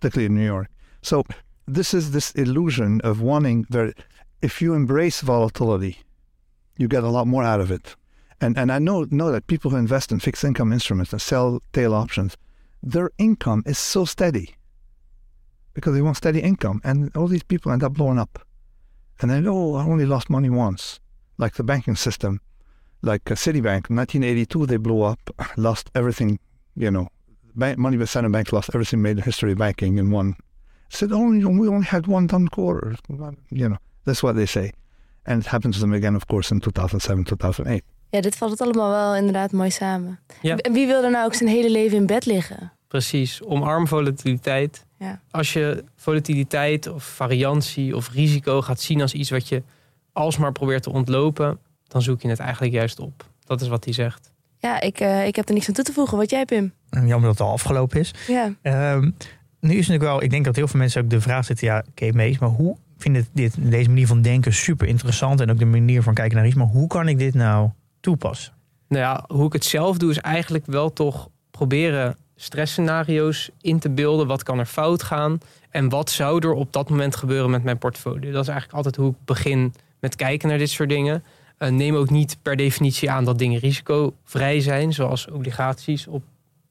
[0.00, 0.68] particularly in New York.
[1.02, 1.24] So
[1.66, 3.94] this is this illusion of wanting very.
[4.40, 5.98] If you embrace volatility,
[6.78, 7.94] you get a lot more out of it.
[8.40, 11.60] And and I know know that people who invest in fixed income instruments and sell
[11.72, 12.36] tail options,
[12.82, 14.54] their income is so steady
[15.74, 18.38] because they want steady income, and all these people end up blowing up.
[19.20, 21.00] And they know oh, I only lost money once,
[21.36, 22.40] like the banking system,
[23.02, 25.18] like Citibank, 1982 they blew up,
[25.56, 26.38] lost everything,
[26.76, 27.08] you know,
[27.56, 30.36] bank, money with central banks lost everything made in history of banking in one.
[30.90, 32.96] Said oh, only we only had one done quarter,
[33.50, 33.78] you know.
[34.04, 34.72] That's what they say,
[35.28, 37.82] and it happened to them again, of course, in 2007, 2008.
[38.10, 40.18] Ja, dit valt het allemaal wel inderdaad mooi samen.
[40.42, 40.56] Ja.
[40.56, 42.72] En wie wil er nou ook zijn hele leven in bed liggen?
[42.88, 44.84] Precies, omarm volatiliteit.
[44.98, 45.20] Ja.
[45.30, 49.62] Als je volatiliteit of variantie of risico gaat zien als iets wat je
[50.12, 53.26] alsmaar probeert te ontlopen, dan zoek je het eigenlijk juist op.
[53.44, 54.32] Dat is wat hij zegt.
[54.58, 56.18] Ja, ik, eh, ik heb er niks aan toe te voegen.
[56.18, 56.72] Wat jij, Pim?
[56.90, 58.14] En Jammer dat het al afgelopen is.
[58.26, 58.54] Ja.
[58.62, 59.10] Ehm,
[59.60, 61.84] nu is natuurlijk wel, ik denk dat heel veel mensen ook de vraag zitten, ja,
[61.88, 65.64] oké, Mees, maar hoe vind dit, deze manier van denken super interessant en ook de
[65.64, 67.70] manier van kijken naar risico, maar hoe kan ik dit nou
[68.00, 68.52] toepassen?
[68.88, 73.90] Nou ja, hoe ik het zelf doe is eigenlijk wel toch proberen stressscenario's in te
[73.90, 74.26] beelden.
[74.26, 75.38] Wat kan er fout gaan?
[75.70, 78.30] En wat zou er op dat moment gebeuren met mijn portfolio?
[78.30, 81.24] Dat is eigenlijk altijd hoe ik begin met kijken naar dit soort dingen.
[81.58, 86.06] Eh, neem ook niet per definitie aan dat dingen risicovrij zijn, zoals obligaties.
[86.06, 86.22] Op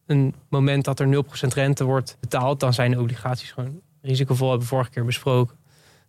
[0.05, 4.73] een moment dat er 0% rente wordt betaald, dan zijn obligaties gewoon risicovol, hebben we
[4.73, 5.56] vorige keer besproken.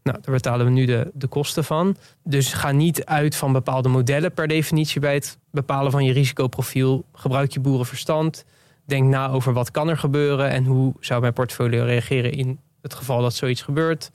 [0.09, 1.97] Nou, daar betalen we nu de, de kosten van.
[2.25, 7.05] Dus ga niet uit van bepaalde modellen per definitie bij het bepalen van je risicoprofiel.
[7.13, 8.45] Gebruik je boerenverstand.
[8.85, 12.95] Denk na over wat kan er gebeuren en hoe zou mijn portfolio reageren in het
[12.95, 14.11] geval dat zoiets gebeurt.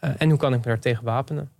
[0.00, 1.50] Eh, en hoe kan ik me daar tegen wapenen?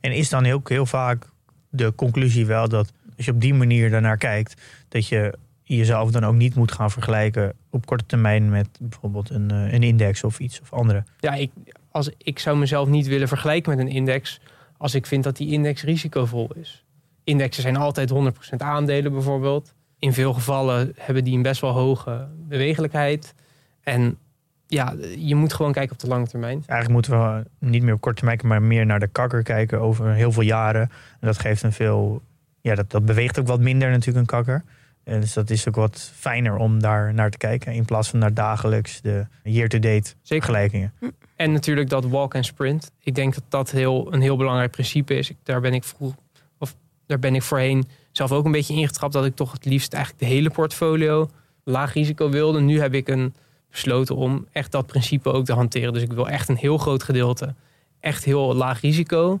[0.00, 1.26] En is dan heel, heel vaak
[1.70, 6.24] de conclusie wel dat als je op die manier daarnaar kijkt, dat je jezelf dan
[6.24, 10.38] ook niet moet gaan vergelijken op korte termijn met bijvoorbeeld een, eh, een index of
[10.38, 11.04] iets of andere.
[11.20, 11.50] Ja, ik,
[11.94, 14.40] als, ik zou mezelf niet willen vergelijken met een index
[14.76, 16.84] als ik vind dat die index risicovol is.
[17.24, 19.74] Indexen zijn altijd 100% aandelen bijvoorbeeld.
[19.98, 23.34] In veel gevallen hebben die een best wel hoge bewegelijkheid.
[23.82, 24.18] En
[24.66, 26.62] ja, je moet gewoon kijken op de lange termijn.
[26.66, 30.12] Eigenlijk moeten we niet meer op korte termijn, maar meer naar de kakker kijken over
[30.12, 30.90] heel veel jaren.
[31.20, 32.22] En dat geeft een veel,
[32.60, 34.64] ja, dat, dat beweegt ook wat minder natuurlijk een kakker.
[35.04, 37.72] En dus dat is ook wat fijner om daar naar te kijken.
[37.72, 40.92] In plaats van naar dagelijks de year-to-date vergelijkingen.
[41.36, 42.90] En natuurlijk dat walk en sprint.
[43.00, 45.32] Ik denk dat dat heel, een heel belangrijk principe is.
[45.42, 46.14] Daar ben ik vroeg,
[46.58, 46.74] of
[47.06, 50.24] daar ben ik voorheen zelf ook een beetje ingetrapt dat ik toch het liefst eigenlijk
[50.24, 51.30] de hele portfolio
[51.64, 52.60] laag risico wilde.
[52.60, 53.34] Nu heb ik een
[53.70, 55.92] besloten om echt dat principe ook te hanteren.
[55.92, 57.54] Dus ik wil echt een heel groot gedeelte,
[58.00, 59.40] echt heel laag risico.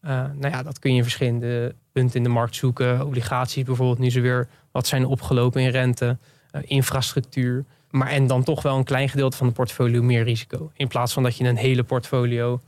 [0.00, 3.06] Eh, nou ja, dat kun je verschillende punten in de markt zoeken.
[3.06, 6.18] Obligaties bijvoorbeeld, nu ze weer wat zijn opgelopen in rente,
[6.50, 7.64] eh, infrastructuur.
[7.92, 10.70] Maar en dan toch wel een klein gedeelte van de portfolio meer risico.
[10.74, 12.60] In plaats van dat je een hele portfolio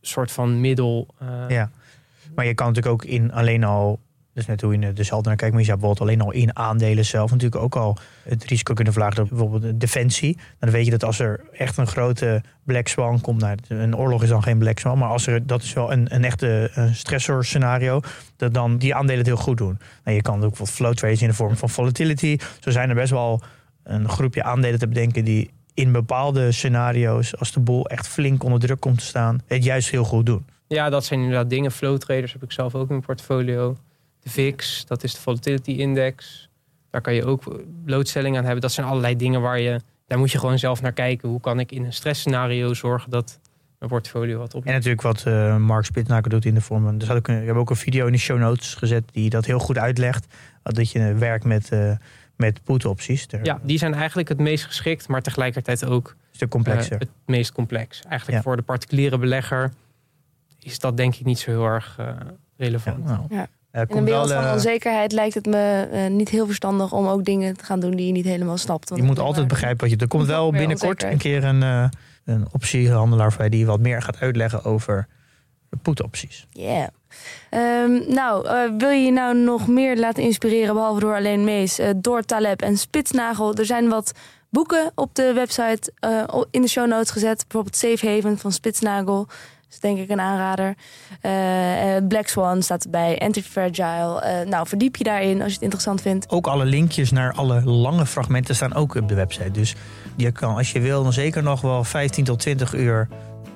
[0.00, 1.06] soort van middel.
[1.18, 1.70] eh, Ja.
[2.34, 3.98] Maar je kan natuurlijk ook in alleen al,
[4.32, 6.56] dus net hoe je er zelf naar kijkt, maar je zou bijvoorbeeld alleen al in
[6.56, 10.38] aandelen zelf natuurlijk ook al het risico kunnen verlagen bijvoorbeeld de defensie.
[10.58, 14.22] Dan weet je dat als er echt een grote black swan komt, nou, een oorlog
[14.22, 16.94] is dan geen black swan, maar als er, dat is wel een, een echte een
[16.94, 18.00] stressor scenario,
[18.36, 19.78] dat dan die aandelen het heel goed doen.
[20.04, 22.36] Nou, je kan ook bijvoorbeeld flow trades in de vorm van volatility.
[22.60, 23.42] Zo zijn er best wel
[23.84, 28.58] een groepje aandelen te bedenken die in bepaalde scenario's, als de boel echt flink onder
[28.60, 30.44] druk komt te staan, het juist heel goed doen.
[30.66, 31.72] Ja, dat zijn inderdaad dingen.
[31.72, 33.76] Flow traders heb ik zelf ook in mijn portfolio.
[34.20, 36.48] De VIX, dat is de volatility index.
[36.90, 38.60] Daar kan je ook blootstelling aan hebben.
[38.60, 41.28] Dat zijn allerlei dingen waar je, daar moet je gewoon zelf naar kijken.
[41.28, 43.38] Hoe kan ik in een stressscenario zorgen dat
[43.78, 44.64] mijn portfolio wat op.
[44.64, 46.82] En natuurlijk wat eh, Mark Spitnaker doet in de vorm.
[46.84, 49.04] van- Dus had ik, een- ik heb ook een video in de show notes gezet
[49.12, 50.26] die dat heel goed uitlegt.
[50.62, 51.92] Dat je werkt met, eh
[52.36, 53.26] met put-opties.
[53.42, 56.16] Ja, die zijn eigenlijk het meest geschikt, maar tegelijkertijd ook
[56.48, 56.92] complexer.
[56.92, 58.02] eh, het meest complex.
[58.08, 58.42] Eigenlijk Ja.
[58.44, 59.72] voor de particuliere belegger
[60.60, 62.16] is dat denk ik niet zo heel erg eh, ja,
[62.56, 63.04] relevant.
[63.04, 63.20] nou.
[63.30, 63.36] Ja.
[63.70, 67.06] Eh, In een komt wereld wel, van onzekerheid lijkt het me niet heel verstandig om
[67.06, 68.88] ook dingen te gaan doen die je niet helemaal snapt.
[68.88, 69.96] Want je moet altijd maar- begrijpen wat je.
[69.96, 71.88] Er komt wel binnenkort een keer een, eh,
[72.24, 75.06] een optiehandelaar voor die wat meer gaat uitleggen over
[75.74, 76.46] de put-opties.
[76.50, 76.86] Yeah.
[77.50, 81.78] Ehm, nou, eh, wil je je nou nog meer laten inspireren, behalve door alleen Mees,
[81.78, 83.54] eh, door Taleb en Spitsnagel?
[83.54, 84.12] Er zijn wat
[84.50, 87.44] boeken op de website eh, in de show notes gezet.
[87.48, 89.26] Bijvoorbeeld Safe Haven van Spitsnagel.
[89.26, 90.74] Dat is denk ik een aanrader.
[92.08, 93.18] Black Swan staat erbij.
[93.18, 94.20] Anti-Fragile.
[94.20, 96.30] Eh, nou, verdiep je daarin als je het interessant vindt.
[96.30, 99.50] Ook alle linkjes naar alle lange fragmenten staan ook op de website.
[99.50, 99.74] Dus
[100.16, 103.08] je kan, als je wil, dan zeker nog wel 15 tot 20 uur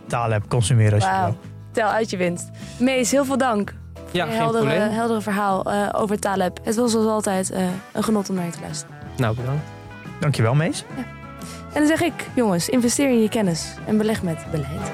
[0.07, 1.58] Taleb consumeren als je wil.
[1.79, 2.49] Tel uit je winst.
[2.79, 3.75] Mees, heel veel dank.
[4.11, 4.91] Ja, Een geen heldere, probleem.
[4.91, 6.59] heldere verhaal eh, over Taleb.
[6.65, 8.95] Het was zoals altijd eh, een genot om naar je te luisteren.
[9.17, 9.63] Nou, bedankt.
[10.21, 10.85] Dankjewel, Mees.
[11.73, 14.91] En dan zeg ik, jongens, investeer in je kennis en beleg met beleid.